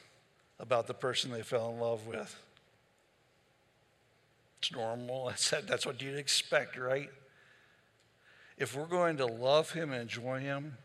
about 0.61 0.87
the 0.87 0.93
person 0.93 1.31
they 1.31 1.41
fell 1.41 1.71
in 1.71 1.81
love 1.81 2.07
with. 2.07 2.39
It's 4.59 4.71
normal. 4.71 5.33
That's 5.67 5.87
what 5.87 6.03
you'd 6.03 6.19
expect, 6.19 6.77
right? 6.77 7.09
If 8.59 8.77
we're 8.77 8.85
going 8.85 9.17
to 9.17 9.25
love 9.25 9.71
him 9.71 9.93
and 9.93 10.03
enjoy 10.03 10.41
him, 10.41 10.77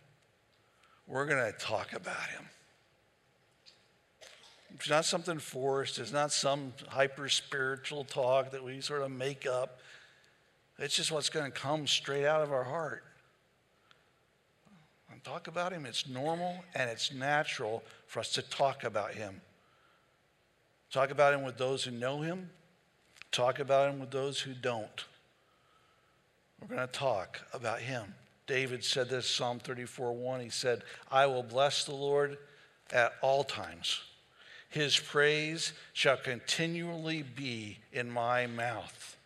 we're 1.05 1.25
going 1.25 1.51
to 1.51 1.59
talk 1.59 1.91
about 1.91 2.29
him. 2.29 2.45
It's 4.75 4.89
not 4.89 5.05
something 5.05 5.39
forced. 5.39 5.99
It's 5.99 6.11
not 6.11 6.31
some 6.31 6.73
hyper 6.87 7.29
spiritual 7.29 8.03
talk 8.03 8.51
that 8.51 8.63
we 8.63 8.81
sort 8.81 9.01
of 9.01 9.11
make 9.11 9.45
up. 9.45 9.79
It's 10.77 10.95
just 10.95 11.11
what's 11.11 11.29
going 11.29 11.45
to 11.45 11.51
come 11.51 11.87
straight 11.87 12.25
out 12.25 12.41
of 12.41 12.51
our 12.51 12.63
heart. 12.63 13.03
And 15.11 15.23
talk 15.23 15.47
about 15.47 15.73
Him. 15.73 15.85
It's 15.85 16.07
normal 16.07 16.63
and 16.75 16.89
it's 16.89 17.11
natural 17.11 17.83
for 18.07 18.19
us 18.19 18.31
to 18.33 18.41
talk 18.41 18.83
about 18.83 19.13
Him. 19.13 19.41
Talk 20.91 21.11
about 21.11 21.33
Him 21.33 21.43
with 21.43 21.57
those 21.57 21.83
who 21.83 21.91
know 21.91 22.21
Him, 22.21 22.49
talk 23.31 23.59
about 23.59 23.89
Him 23.89 23.99
with 23.99 24.11
those 24.11 24.39
who 24.39 24.53
don't. 24.53 25.05
We're 26.61 26.75
going 26.75 26.87
to 26.87 26.93
talk 26.93 27.41
about 27.53 27.79
Him. 27.79 28.13
David 28.47 28.83
said 28.83 29.09
this, 29.09 29.29
Psalm 29.29 29.59
34 29.59 30.13
1. 30.13 30.39
He 30.39 30.49
said, 30.49 30.83
I 31.11 31.25
will 31.27 31.43
bless 31.43 31.83
the 31.83 31.93
Lord 31.93 32.37
at 32.91 33.13
all 33.21 33.43
times. 33.43 34.01
His 34.69 34.97
praise 34.97 35.73
shall 35.93 36.17
continually 36.17 37.23
be 37.23 37.79
in 37.91 38.09
my 38.09 38.47
mouth. 38.47 39.17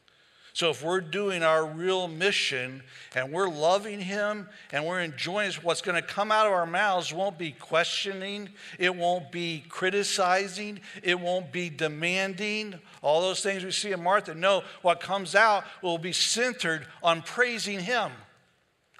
So 0.53 0.69
if 0.69 0.84
we're 0.84 1.01
doing 1.01 1.41
our 1.41 1.65
real 1.65 2.08
mission 2.08 2.84
and 3.15 3.32
we're 3.32 3.49
loving 3.49 3.99
Him 3.99 4.47
and 4.71 4.86
we're 4.86 5.01
enjoying 5.01 5.51
what's 5.63 5.82
going 5.82 5.99
to 5.99 6.08
come 6.08 6.32
out 6.32 6.45
of 6.45 6.53
our 6.53 6.67
mouths 6.67 7.12
won't 7.12 7.39
be 7.39 7.51
questioning, 7.51 8.49
it 8.77 8.95
won't 8.95 9.32
be 9.32 9.63
criticizing, 9.67 10.79
it 11.01 11.19
won't 11.19 11.51
be 11.51 11.69
demanding, 11.71 12.79
all 13.01 13.21
those 13.21 13.41
things 13.41 13.65
we 13.65 13.71
see 13.71 13.91
in 13.91 14.03
Martha. 14.03 14.36
No, 14.36 14.63
what 14.84 14.99
comes 14.99 15.34
out 15.34 15.65
will 15.82 15.97
be 15.97 16.13
centered 16.13 16.86
on 17.01 17.23
praising 17.23 17.79
Him. 17.79 18.12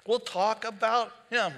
We'll 0.06 0.18
talk 0.18 0.64
about 0.64 1.12
Him. 1.30 1.52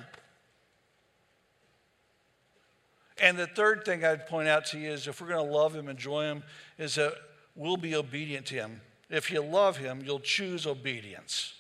And 3.21 3.39
the 3.39 3.47
third 3.47 3.85
thing 3.85 4.05
I'd 4.05 4.27
point 4.27 4.49
out 4.49 4.67
to 4.67 4.79
you 4.79 4.91
is 4.91 5.07
if 5.09 5.21
we're 5.21 5.29
going 5.29 5.47
to 5.47 5.53
love 5.53 5.75
Him, 5.75 5.89
enjoy 5.89 6.25
Him, 6.25 6.43
is 6.79 6.97
that 6.97 7.15
we'll 7.55 7.77
be 7.77 7.95
obedient 7.95 8.47
to 8.47 8.55
Him. 8.57 8.81
If 9.09 9.31
you 9.31 9.41
love 9.41 9.77
him, 9.77 10.03
you'll 10.05 10.21
choose 10.21 10.67
obedience. 10.67 11.55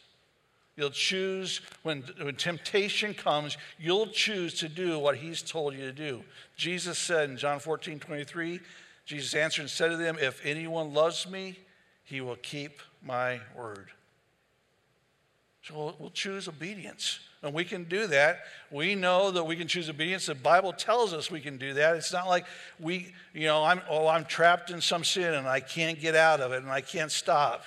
You'll 0.77 0.91
choose, 0.91 1.61
when, 1.85 2.03
when 2.21 2.35
temptation 2.35 3.15
comes, 3.15 3.57
you'll 3.79 4.09
choose 4.09 4.55
to 4.55 4.69
do 4.69 4.99
what 4.99 5.17
he's 5.17 5.43
told 5.43 5.75
you 5.75 5.81
to 5.81 5.93
do. 5.93 6.23
Jesus 6.57 6.99
said 6.99 7.31
in 7.31 7.37
John 7.37 7.61
14, 7.61 7.99
23, 7.99 8.61
Jesus 9.07 9.35
answered 9.35 9.63
and 9.63 9.71
said 9.71 9.89
to 9.89 9.97
them, 9.97 10.19
If 10.21 10.45
anyone 10.45 10.93
loves 10.93 11.29
me, 11.29 11.59
he 12.05 12.21
will 12.21 12.37
keep 12.37 12.81
my 13.03 13.41
word. 13.57 13.89
So 15.67 15.75
we'll, 15.75 15.97
we'll 15.99 16.11
choose 16.11 16.47
obedience. 16.47 17.19
And 17.43 17.53
we 17.53 17.65
can 17.65 17.85
do 17.85 18.07
that. 18.09 18.45
We 18.71 18.95
know 18.95 19.33
that 19.33 19.45
we 19.45 19.57
can 19.57 19.67
choose 19.67 19.89
obedience. 19.91 20.27
The 20.27 20.35
Bible 20.35 20.73
tells 20.73 21.13
us 21.13 21.29
we 21.29 21.41
can 21.41 21.59
do 21.59 21.75
that. 21.75 21.97
It's 21.97 22.13
not 22.13 22.29
like 22.29 22.47
we, 22.79 23.13
you 23.35 23.47
know, 23.47 23.65
I'm, 23.65 23.81
oh, 23.91 24.07
I'm 24.07 24.25
trapped 24.25 24.71
in 24.71 24.81
some 24.81 25.03
sin 25.03 25.35
and 25.35 25.49
I 25.49 25.59
can't 25.59 26.01
get 26.01 26.15
out 26.15 26.41
of 26.41 26.53
it 26.53 26.63
and 26.63 26.71
I 26.71 26.83
can't 26.83 27.11
stop. 27.11 27.65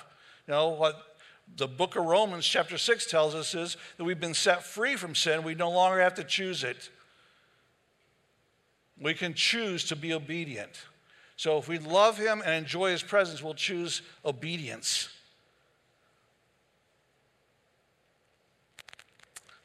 You 0.48 0.54
know, 0.54 0.68
what 0.70 0.96
the 1.58 1.68
book 1.68 1.96
of 1.96 2.06
Romans, 2.06 2.46
chapter 2.46 2.78
6, 2.78 3.06
tells 3.06 3.34
us 3.34 3.54
is 3.54 3.76
that 3.98 4.04
we've 4.04 4.20
been 4.20 4.34
set 4.34 4.64
free 4.64 4.96
from 4.96 5.14
sin. 5.14 5.42
We 5.42 5.54
no 5.54 5.70
longer 5.70 6.00
have 6.00 6.14
to 6.14 6.24
choose 6.24 6.64
it. 6.64 6.88
We 8.98 9.12
can 9.12 9.34
choose 9.34 9.84
to 9.86 9.96
be 9.96 10.14
obedient. 10.14 10.72
So 11.36 11.58
if 11.58 11.68
we 11.68 11.78
love 11.78 12.16
Him 12.16 12.42
and 12.44 12.54
enjoy 12.54 12.92
His 12.92 13.02
presence, 13.02 13.42
we'll 13.42 13.54
choose 13.54 14.00
obedience. 14.24 15.10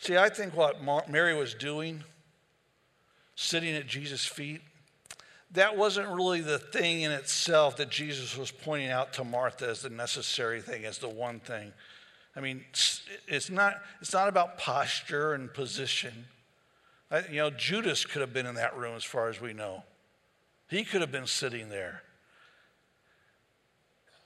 See, 0.05 0.17
I 0.17 0.29
think 0.29 0.55
what 0.55 1.09
Mary 1.09 1.33
was 1.33 1.55
doing, 1.55 2.03
sitting 3.33 3.73
at 3.73 3.87
Jesus' 3.87 4.23
feet, 4.23 4.61
that 5.49 5.77
wasn't 5.77 6.09
really 6.09 6.41
the 6.41 6.59
thing 6.59 7.01
in 7.01 7.11
itself 7.11 7.77
that 7.77 7.89
Jesus 7.89 8.37
was 8.37 8.51
pointing 8.51 8.91
out 8.91 9.13
to 9.13 9.23
Martha 9.23 9.67
as 9.67 9.81
the 9.81 9.89
necessary 9.89 10.61
thing, 10.61 10.85
as 10.85 10.99
the 10.99 11.09
one 11.09 11.39
thing. 11.39 11.73
I 12.35 12.39
mean, 12.39 12.65
it's 13.27 13.49
not, 13.49 13.81
it's 13.99 14.13
not 14.13 14.27
about 14.27 14.59
posture 14.59 15.33
and 15.33 15.51
position. 15.51 16.25
I, 17.09 17.21
you 17.21 17.37
know, 17.37 17.49
Judas 17.49 18.05
could 18.05 18.21
have 18.21 18.31
been 18.31 18.45
in 18.45 18.53
that 18.53 18.77
room 18.77 18.95
as 18.95 19.03
far 19.03 19.27
as 19.27 19.41
we 19.41 19.53
know. 19.53 19.85
He 20.69 20.83
could 20.83 21.01
have 21.01 21.11
been 21.11 21.25
sitting 21.25 21.69
there. 21.69 22.03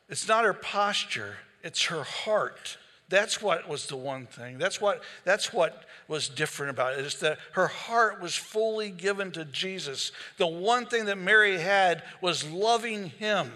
It's 0.10 0.28
not 0.28 0.44
her 0.44 0.54
posture, 0.54 1.38
it's 1.64 1.86
her 1.86 2.04
heart. 2.04 2.78
That's 3.10 3.42
what 3.42 3.68
was 3.68 3.88
the 3.88 3.98
one 3.98 4.28
thing. 4.28 4.60
That's 4.60 4.80
what, 4.80 5.02
that's 5.26 5.52
what 5.52 5.84
was 6.08 6.30
different 6.30 6.70
about 6.70 6.94
it, 6.94 7.06
is 7.06 7.16
that 7.22 7.40
her 7.54 7.68
heart 7.68 8.22
was 8.22 8.36
fully 8.36 8.92
given 8.92 9.32
to 9.32 9.46
Jesus. 9.46 10.12
The 10.38 10.48
one 10.48 10.86
thing 10.86 11.06
that 11.06 11.18
Mary 11.18 11.58
had 11.58 12.04
was 12.22 12.48
loving 12.50 13.10
him. 13.10 13.52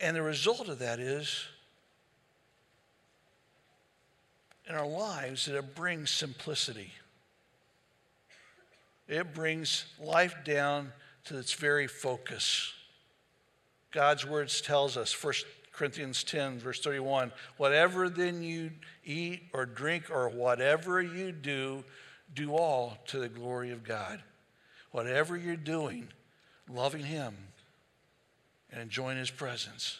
And 0.00 0.16
the 0.16 0.22
result 0.22 0.68
of 0.68 0.80
that 0.80 0.98
is, 0.98 1.44
in 4.68 4.74
our 4.74 4.86
lives, 4.86 5.46
that 5.46 5.56
it 5.56 5.74
brings 5.74 6.10
simplicity. 6.10 6.92
It 9.06 9.34
brings 9.34 9.86
life 10.00 10.34
down 10.44 10.92
to 11.24 11.38
its 11.38 11.52
very 11.54 11.86
focus. 11.86 12.72
God's 13.90 14.26
words 14.26 14.60
tells 14.60 14.96
us, 14.96 15.12
1 15.22 15.34
Corinthians 15.72 16.24
10, 16.24 16.58
verse 16.58 16.80
31, 16.80 17.32
whatever 17.56 18.08
then 18.08 18.42
you 18.42 18.70
eat 19.04 19.42
or 19.52 19.64
drink 19.64 20.10
or 20.10 20.28
whatever 20.28 21.00
you 21.00 21.32
do, 21.32 21.84
do 22.34 22.52
all 22.52 22.98
to 23.06 23.18
the 23.18 23.28
glory 23.28 23.70
of 23.70 23.84
God. 23.84 24.22
Whatever 24.90 25.36
you're 25.36 25.56
doing, 25.56 26.08
loving 26.68 27.04
Him 27.04 27.34
and 28.70 28.82
enjoying 28.82 29.18
His 29.18 29.30
presence. 29.30 29.98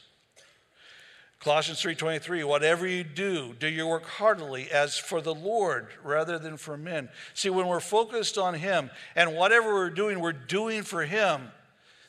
Colossians 1.40 1.80
3:23 1.80 2.44
whatever 2.44 2.84
you 2.84 3.04
do 3.04 3.54
do 3.60 3.68
your 3.68 3.86
work 3.86 4.04
heartily 4.04 4.68
as 4.72 4.98
for 4.98 5.20
the 5.20 5.34
Lord 5.34 5.86
rather 6.02 6.36
than 6.36 6.56
for 6.56 6.76
men. 6.76 7.08
See 7.32 7.48
when 7.48 7.68
we're 7.68 7.78
focused 7.78 8.36
on 8.36 8.54
him 8.54 8.90
and 9.14 9.36
whatever 9.36 9.72
we're 9.72 9.90
doing 9.90 10.18
we're 10.18 10.32
doing 10.32 10.82
for 10.82 11.04
him 11.04 11.52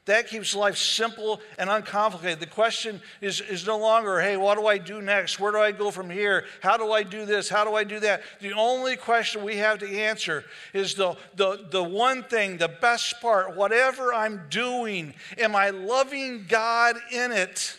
that 0.10 0.28
keeps 0.28 0.56
life 0.56 0.76
simple 0.76 1.40
and 1.60 1.70
uncomplicated. 1.70 2.40
The 2.40 2.48
question 2.48 3.00
is, 3.22 3.42
is 3.42 3.68
no 3.68 3.78
longer, 3.78 4.20
hey, 4.20 4.38
what 4.38 4.58
do 4.58 4.66
I 4.66 4.80
do 4.80 5.04
next? 5.04 5.40
Where 5.40 5.52
do 5.52 5.60
I 5.60 5.72
go 5.72 5.92
from 5.92 6.10
here? 6.10 6.46
How 6.62 6.78
do 6.78 6.92
I 6.92 7.04
do 7.04 7.28
this? 7.28 7.48
How 7.48 7.64
do 7.64 7.76
I 7.76 7.84
do 7.84 8.00
that? 8.00 8.24
The 8.42 8.54
only 8.54 8.96
question 8.96 9.44
we 9.44 9.58
have 9.58 9.78
to 9.80 9.88
answer 9.88 10.46
is 10.74 10.96
the, 10.96 11.16
the, 11.36 11.68
the 11.70 11.84
one 11.84 12.24
thing, 12.24 12.58
the 12.58 12.68
best 12.68 13.22
part, 13.22 13.56
whatever 13.56 14.12
I'm 14.12 14.42
doing, 14.50 15.14
am 15.38 15.56
I 15.56 15.70
loving 15.70 16.46
God 16.48 16.96
in 17.12 17.32
it? 17.32 17.78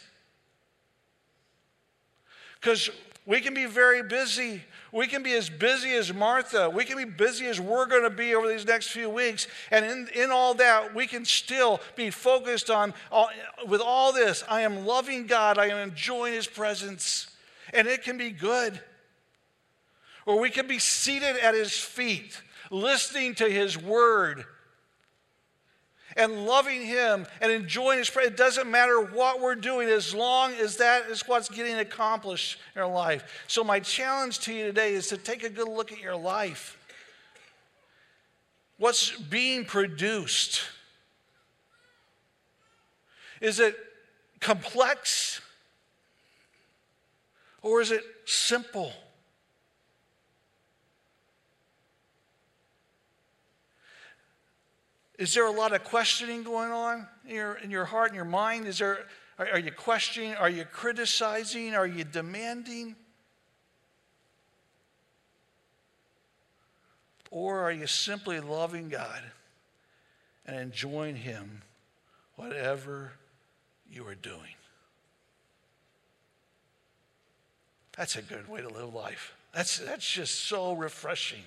Because 2.60 2.90
we 3.26 3.40
can 3.40 3.54
be 3.54 3.66
very 3.66 4.04
busy 4.04 4.62
we 4.92 5.06
can 5.06 5.22
be 5.22 5.32
as 5.32 5.48
busy 5.48 5.92
as 5.92 6.12
Martha. 6.12 6.68
We 6.68 6.84
can 6.84 6.96
be 6.96 7.04
busy 7.04 7.46
as 7.46 7.60
we're 7.60 7.86
going 7.86 8.02
to 8.02 8.10
be 8.10 8.34
over 8.34 8.48
these 8.48 8.66
next 8.66 8.88
few 8.88 9.08
weeks. 9.08 9.46
And 9.70 9.84
in, 9.84 10.08
in 10.14 10.30
all 10.30 10.54
that, 10.54 10.94
we 10.94 11.06
can 11.06 11.24
still 11.24 11.80
be 11.94 12.10
focused 12.10 12.70
on, 12.70 12.94
all, 13.12 13.30
with 13.66 13.80
all 13.80 14.12
this, 14.12 14.42
I 14.48 14.62
am 14.62 14.86
loving 14.86 15.26
God, 15.26 15.58
I 15.58 15.66
am 15.66 15.88
enjoying 15.88 16.34
His 16.34 16.46
presence. 16.46 17.28
And 17.72 17.86
it 17.86 18.02
can 18.02 18.18
be 18.18 18.30
good. 18.30 18.80
Or 20.26 20.40
we 20.40 20.50
can 20.50 20.66
be 20.66 20.78
seated 20.78 21.36
at 21.36 21.54
His 21.54 21.72
feet, 21.72 22.40
listening 22.70 23.36
to 23.36 23.48
His 23.48 23.78
word 23.78 24.44
and 26.16 26.46
loving 26.46 26.82
Him 26.82 27.26
and 27.40 27.52
enjoying 27.52 27.98
His 27.98 28.10
presence. 28.10 28.34
It 28.34 28.36
doesn't 28.36 28.70
matter 28.70 29.00
what 29.00 29.40
we're 29.40 29.54
doing 29.54 29.88
as 29.88 30.14
long 30.14 30.52
as 30.54 30.76
that 30.78 31.06
is 31.06 31.26
what's 31.26 31.48
getting 31.48 31.76
accomplished 31.76 32.58
in 32.74 32.82
our 32.82 32.90
life. 32.90 33.44
So, 33.46 33.64
my 33.64 33.80
challenge 33.80 34.40
to 34.40 34.52
you 34.52 34.64
today 34.64 34.94
is 34.94 35.08
to 35.08 35.16
take 35.16 35.42
a 35.44 35.50
good 35.50 35.68
look 35.68 35.92
at 35.92 36.00
your 36.00 36.16
life. 36.16 36.76
What's 38.78 39.10
being 39.10 39.64
produced? 39.64 40.62
Is 43.40 43.60
it 43.60 43.76
complex 44.40 45.40
or 47.62 47.80
is 47.80 47.90
it 47.90 48.02
simple? 48.24 48.92
Is 55.20 55.34
there 55.34 55.44
a 55.44 55.50
lot 55.50 55.74
of 55.74 55.84
questioning 55.84 56.42
going 56.44 56.70
on 56.70 57.06
in 57.28 57.34
your, 57.34 57.54
in 57.56 57.70
your 57.70 57.84
heart 57.84 58.08
and 58.08 58.16
your 58.16 58.24
mind? 58.24 58.66
Is 58.66 58.78
there, 58.78 59.04
are, 59.38 59.48
are 59.48 59.58
you 59.58 59.70
questioning? 59.70 60.34
Are 60.34 60.48
you 60.48 60.64
criticizing? 60.64 61.74
Are 61.74 61.86
you 61.86 62.04
demanding? 62.04 62.96
Or 67.30 67.60
are 67.60 67.70
you 67.70 67.86
simply 67.86 68.40
loving 68.40 68.88
God 68.88 69.20
and 70.46 70.56
enjoying 70.56 71.16
Him, 71.16 71.60
whatever 72.36 73.12
you 73.92 74.06
are 74.06 74.14
doing? 74.14 74.54
That's 77.94 78.16
a 78.16 78.22
good 78.22 78.48
way 78.48 78.62
to 78.62 78.68
live 78.68 78.94
life. 78.94 79.34
That's, 79.52 79.80
that's 79.80 80.10
just 80.10 80.46
so 80.46 80.72
refreshing. 80.72 81.42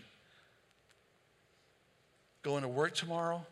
Going 2.43 2.61
to 2.61 2.67
work 2.67 2.93
tomorrow, 2.93 3.47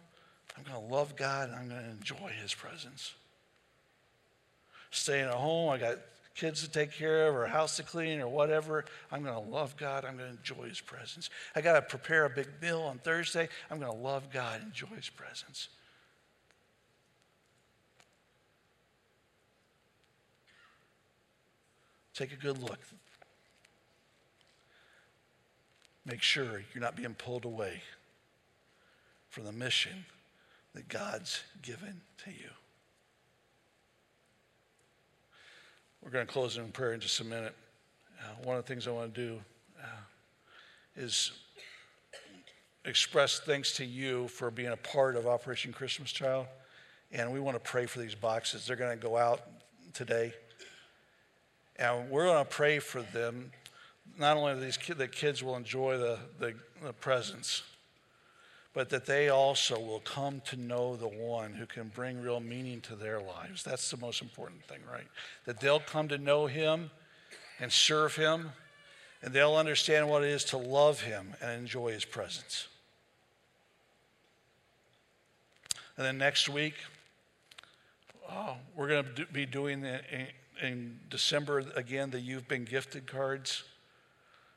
I'm 0.62 0.74
going 0.74 0.88
to 0.88 0.93
love 0.93 1.15
God 1.15 1.50
and 1.50 1.58
I'm 1.58 1.69
going 1.69 1.82
to 1.82 1.89
enjoy 1.89 2.32
His 2.41 2.54
presence. 2.54 3.13
Staying 4.91 5.26
at 5.26 5.34
home, 5.34 5.69
I 5.69 5.78
got 5.78 5.97
kids 6.36 6.62
to 6.63 6.69
take 6.69 6.91
care 6.91 7.28
of 7.28 7.36
or 7.36 7.45
a 7.45 7.50
house 7.50 7.78
to 7.78 7.84
clean 7.84 8.19
or 8.19 8.28
whatever. 8.28 8.86
I'm 9.12 9.24
going 9.24 9.34
to 9.34 9.52
love 9.52 9.76
God. 9.78 10.06
I'm 10.06 10.17
going 10.17 10.30
to 10.30 10.38
enjoy 10.38 10.67
His 10.67 10.82
presence. 10.82 11.30
I 11.56 11.62
got 11.62 11.74
to 11.74 11.82
prepare 11.82 12.26
a 12.26 12.30
big 12.30 12.47
meal 12.62 12.82
on 12.82 13.00
Thursday. 13.00 13.50
I'm 13.69 13.80
going 13.80 13.91
to 13.91 13.97
love 13.97 14.32
God, 14.32 14.62
enjoy 14.62 14.95
His 14.95 15.10
presence. 15.10 15.69
Take 22.13 22.34
a 22.34 22.36
good 22.36 22.62
look. 22.62 22.80
Make 26.06 26.21
sure 26.21 26.62
you're 26.74 26.82
not 26.82 26.95
being 26.95 27.13
pulled 27.13 27.45
away 27.45 27.82
from 29.30 29.45
the 29.45 29.52
mission 29.52 30.06
that 30.74 30.88
God's 30.88 31.42
given 31.62 32.02
to 32.24 32.32
you. 32.32 32.50
We're 36.04 36.12
going 36.12 36.26
to 36.26 36.32
close 36.32 36.58
in 36.58 36.72
prayer 36.72 36.94
in 36.94 37.00
just 37.00 37.20
a 37.20 37.24
minute. 37.24 37.56
Uh, 38.20 38.44
one 38.44 38.58
of 38.58 38.66
the 38.66 38.68
things 38.68 38.88
I 38.88 38.92
want 38.92 39.14
to 39.14 39.22
do 39.28 39.40
uh, 39.80 39.86
is 40.96 41.32
express 42.86 43.40
thanks 43.40 43.76
to 43.78 43.86
you 43.86 44.28
for 44.28 44.50
being 44.50 44.72
a 44.72 44.78
part 44.78 45.16
of 45.16 45.28
Operation 45.28 45.72
Christmas 45.74 46.12
Child. 46.12 46.48
And 47.12 47.32
we 47.32 47.40
want 47.40 47.56
to 47.56 47.70
pray 47.70 47.86
for 47.86 48.00
these 48.00 48.16
boxes. 48.16 48.66
They're 48.66 48.76
going 48.76 48.98
to 48.98 49.02
go 49.02 49.18
out 49.18 49.42
today. 49.94 50.34
And 51.76 52.10
we're 52.10 52.26
going 52.26 52.44
to 52.44 52.50
pray 52.50 52.80
for 52.80 53.02
them. 53.02 53.52
Not 54.18 54.38
only 54.38 54.60
these 54.60 54.78
the 54.78 55.08
kids 55.08 55.44
will 55.44 55.56
enjoy 55.56 55.98
the, 55.98 56.20
the, 56.40 56.54
the 56.84 56.94
presents, 56.94 57.64
but 58.74 58.90
that 58.90 59.06
they 59.06 59.30
also 59.30 59.80
will 59.80 60.00
come 60.00 60.42
to 60.46 60.56
know 60.56 60.96
the 60.96 61.08
one 61.08 61.54
who 61.54 61.66
can 61.66 61.90
bring 61.90 62.22
real 62.22 62.40
meaning 62.40 62.80
to 62.82 62.96
their 62.96 63.20
lives. 63.20 63.64
That's 63.64 63.92
the 63.92 63.98
most 63.98 64.22
important 64.22 64.64
thing, 64.64 64.80
right? 64.90 65.08
That 65.46 65.60
they'll 65.60 65.80
come 65.80 66.08
to 66.08 66.18
know 66.18 66.48
him 66.48 66.92
and 67.60 67.72
serve 67.72 68.16
him, 68.16 68.52
and 69.22 69.34
they'll 69.34 69.56
understand 69.56 70.10
what 70.10 70.24
it 70.24 70.30
is 70.30 70.46
to 70.46 70.58
love 70.58 71.02
him 71.02 71.36
and 71.42 71.60
enjoy 71.60 71.92
his 71.92 72.06
presence. 72.06 72.68
And 75.98 76.06
then 76.06 76.18
next 76.18 76.50
week, 76.50 76.76
oh, 78.30 78.56
we're 78.76 78.88
going 78.88 79.06
to 79.16 79.26
be 79.28 79.46
doing 79.46 79.82
the 79.82 80.00
in 80.62 81.00
December, 81.10 81.64
again, 81.76 82.12
the 82.12 82.20
You've 82.20 82.48
Been 82.48 82.66
Gifted 82.66 83.08
cards. 83.08 83.64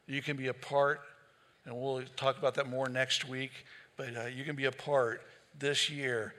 You 0.07 0.21
can 0.21 0.37
be 0.37 0.49
a 0.49 0.55
part, 0.55 1.01
and 1.65 1.75
we'll 1.75 2.03
talk 2.17 2.39
about 2.39 2.55
that 2.55 2.69
more 2.69 2.89
next 2.89 3.27
week, 3.27 3.53
but 3.97 4.17
uh, 4.17 4.27
you 4.27 4.45
can 4.45 4.57
be 4.57 4.65
a 4.65 4.73
part 4.73 5.23
this 5.59 5.89
year 5.89 6.35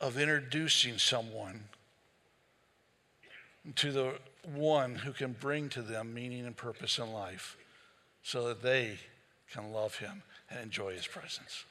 of 0.00 0.18
introducing 0.18 0.98
someone 0.98 1.64
to 3.76 3.92
the 3.92 4.14
one 4.54 4.96
who 4.96 5.12
can 5.12 5.32
bring 5.32 5.68
to 5.68 5.82
them 5.82 6.12
meaning 6.12 6.44
and 6.44 6.56
purpose 6.56 6.98
in 6.98 7.12
life 7.12 7.56
so 8.22 8.48
that 8.48 8.62
they 8.62 8.98
can 9.52 9.72
love 9.72 9.96
him 9.96 10.22
and 10.50 10.60
enjoy 10.60 10.92
his 10.92 11.06
presence. 11.06 11.64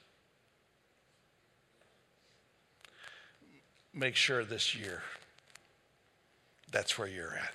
Make 3.93 4.15
sure 4.15 4.45
this 4.45 4.73
year 4.73 5.03
that's 6.71 6.97
where 6.97 7.09
you're 7.09 7.33
at. 7.33 7.53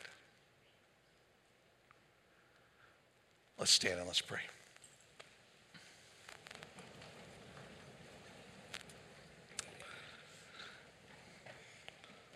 Let's 3.58 3.70
stand 3.70 3.98
and 3.98 4.06
let's 4.06 4.20
pray. 4.20 4.40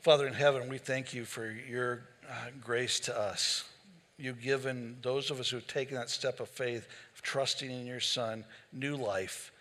Father 0.01 0.27
in 0.27 0.33
heaven, 0.33 0.71
we 0.71 0.79
thank 0.79 1.13
you 1.13 1.27
for 1.27 1.51
your 1.51 2.01
uh, 2.27 2.47
grace 2.65 3.01
to 3.01 3.19
us. 3.19 3.65
You've 4.17 4.41
given 4.41 4.97
those 5.03 5.31
of 5.31 5.39
us 5.41 5.51
who've 5.51 5.67
taken 5.67 5.97
that 5.97 6.09
step 6.09 6.41
of 6.41 6.49
faith, 6.49 6.89
of 7.15 7.21
trusting 7.21 7.71
in 7.71 7.87
your 7.87 8.01
Son, 8.01 8.47
new 8.73 8.97
life 8.97 9.53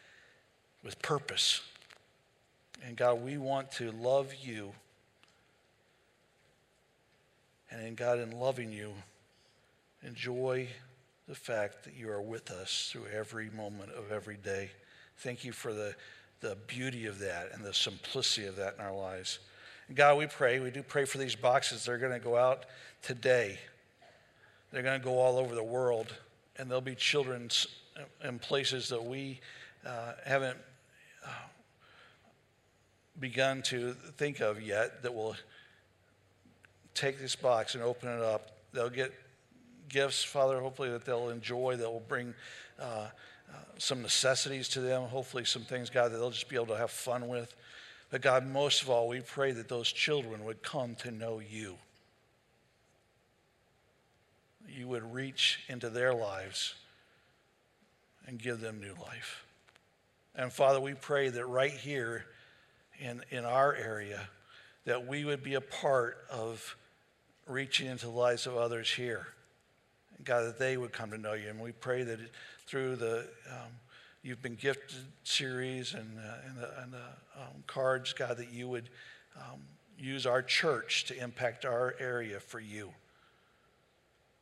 with 0.82 1.02
purpose. 1.02 1.60
And 2.86 2.96
God, 2.96 3.22
we 3.22 3.38
want 3.38 3.70
to 3.74 3.92
love 3.92 4.34
you. 4.34 4.72
And 7.70 7.86
in 7.86 7.96
God, 7.96 8.20
in 8.20 8.32
loving 8.32 8.72
you, 8.72 8.94
enjoy 10.04 10.70
the 11.28 11.36
fact 11.36 11.84
that 11.84 11.98
you 11.98 12.10
are 12.10 12.22
with 12.22 12.50
us 12.50 12.90
through 12.90 13.08
every 13.14 13.50
moment 13.50 13.92
of 13.92 14.10
every 14.10 14.38
day. 14.38 14.72
Thank 15.18 15.44
you 15.44 15.52
for 15.52 15.74
the, 15.74 15.96
the 16.40 16.56
beauty 16.66 17.08
of 17.08 17.20
that 17.20 17.50
and 17.54 17.62
the 17.62 17.74
simplicity 17.74 18.48
of 18.48 18.56
that 18.56 18.76
in 18.80 18.86
our 18.86 18.96
lives. 18.96 19.40
God, 19.96 20.18
we 20.18 20.28
pray, 20.28 20.60
we 20.60 20.70
do 20.70 20.84
pray 20.84 21.06
for 21.06 21.18
these 21.18 21.36
boxes. 21.36 21.86
They're 21.86 21.98
going 21.98 22.14
to 22.14 22.20
go 22.20 22.38
out 22.38 22.66
today. 23.02 23.58
They're 24.72 24.84
going 24.84 25.00
to 25.00 25.04
go 25.04 25.18
all 25.18 25.38
over 25.38 25.56
the 25.56 25.64
world, 25.64 26.14
and 26.58 26.70
there'll 26.70 26.82
be 26.82 26.94
children 26.94 27.50
in 28.24 28.38
places 28.38 28.90
that 28.90 29.04
we 29.04 29.40
uh, 29.84 30.14
haven't 30.26 30.58
uh, 31.26 31.30
begun 33.20 33.64
to 33.64 33.94
think 34.18 34.42
of 34.42 34.62
yet 34.62 35.02
that 35.02 35.14
will 35.14 35.36
take 36.94 37.20
this 37.20 37.36
box 37.36 37.74
and 37.74 37.84
open 37.84 38.10
it 38.10 38.22
up. 38.22 38.52
They'll 38.74 38.90
get 38.92 39.12
gifts, 39.88 40.24
Father, 40.24 40.60
hopefully 40.60 40.92
that 40.92 41.04
they'll 41.04 41.30
enjoy, 41.30 41.78
that 41.78 41.90
will 41.90 42.04
bring 42.08 42.36
uh, 42.80 42.84
uh, 42.84 43.08
some 43.80 44.04
necessities 44.04 44.70
to 44.70 44.82
them, 44.82 45.04
hopefully 45.04 45.46
some 45.46 45.64
things, 45.64 45.90
God, 45.90 46.12
that 46.12 46.18
they'll 46.18 46.30
just 46.30 46.48
be 46.48 46.56
able 46.56 46.68
to 46.68 46.78
have 46.78 46.92
fun 46.92 47.28
with. 47.28 47.56
But 48.10 48.22
God, 48.22 48.48
most 48.48 48.82
of 48.82 48.90
all, 48.90 49.08
we 49.08 49.22
pray 49.22 49.52
that 49.52 49.70
those 49.70 49.92
children 49.92 50.44
would 50.46 50.64
come 50.64 50.96
to 50.96 51.12
know 51.12 51.40
you. 51.40 51.78
You 54.68 54.88
would 54.88 55.14
reach 55.14 55.60
into 55.68 55.90
their 55.90 56.14
lives 56.14 56.74
and 58.28 58.40
give 58.40 58.62
them 58.62 58.80
new 58.80 58.94
life. 59.02 59.46
And 60.36 60.52
Father, 60.52 60.80
we 60.80 60.94
pray 60.94 61.30
that 61.30 61.46
right 61.46 61.72
here 61.72 62.26
in, 63.00 63.24
in 63.30 63.46
our 63.46 63.74
area, 63.74 64.22
that 64.86 65.08
we 65.08 65.26
would 65.26 65.44
be 65.44 65.56
a 65.56 65.62
part 65.62 66.18
of 66.32 66.76
reaching 67.48 67.88
into 67.88 68.06
the 68.06 68.12
lives 68.12 68.46
of 68.46 68.56
others 68.56 68.90
here. 68.90 69.28
God, 70.24 70.42
that 70.42 70.60
they 70.60 70.78
would 70.78 70.92
come 70.92 71.12
to 71.12 71.18
know 71.18 71.34
you. 71.34 71.50
And 71.50 71.60
we 71.60 71.72
pray 71.72 72.04
that 72.04 72.20
through 72.68 72.98
the 72.98 73.28
um, 73.50 73.72
You've 74.22 74.42
Been 74.42 74.56
Gifted 74.56 75.06
series 75.24 75.94
and, 75.94 76.18
uh, 76.18 76.48
and 76.48 76.58
the, 76.58 76.82
and 76.82 76.94
the 76.94 77.42
um, 77.42 77.64
cards, 77.68 78.14
God, 78.14 78.38
that 78.38 78.52
you 78.52 78.68
would 78.68 78.90
um, 79.38 79.62
use 79.98 80.26
our 80.26 80.42
church 80.42 81.06
to 81.06 81.18
impact 81.22 81.64
our 81.66 81.96
area 82.00 82.40
for 82.40 82.60
you. 82.60 82.92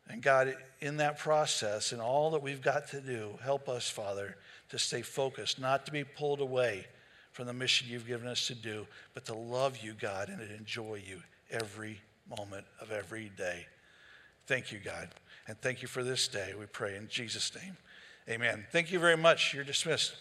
And 0.09 0.21
God, 0.21 0.55
in 0.79 0.97
that 0.97 1.19
process 1.19 1.91
and 1.91 2.01
all 2.01 2.31
that 2.31 2.41
we've 2.41 2.61
got 2.61 2.87
to 2.89 3.01
do, 3.01 3.37
help 3.43 3.67
us, 3.69 3.89
Father, 3.89 4.37
to 4.69 4.79
stay 4.79 5.01
focused, 5.01 5.59
not 5.59 5.85
to 5.85 5.91
be 5.91 6.03
pulled 6.03 6.41
away 6.41 6.87
from 7.31 7.45
the 7.45 7.53
mission 7.53 7.87
you've 7.89 8.07
given 8.07 8.27
us 8.27 8.47
to 8.47 8.55
do, 8.55 8.87
but 9.13 9.25
to 9.25 9.35
love 9.35 9.77
you, 9.83 9.93
God, 9.93 10.29
and 10.29 10.39
to 10.39 10.55
enjoy 10.55 11.01
you 11.07 11.21
every 11.51 12.01
moment 12.29 12.65
of 12.81 12.91
every 12.91 13.31
day. 13.37 13.65
Thank 14.47 14.71
you, 14.71 14.79
God. 14.79 15.09
And 15.47 15.59
thank 15.61 15.81
you 15.81 15.87
for 15.87 16.03
this 16.03 16.27
day, 16.27 16.53
we 16.57 16.65
pray 16.65 16.95
in 16.95 17.07
Jesus' 17.09 17.53
name. 17.53 17.77
Amen. 18.29 18.65
Thank 18.71 18.91
you 18.91 18.99
very 18.99 19.15
much. 19.15 19.53
You're 19.53 19.63
dismissed. 19.63 20.13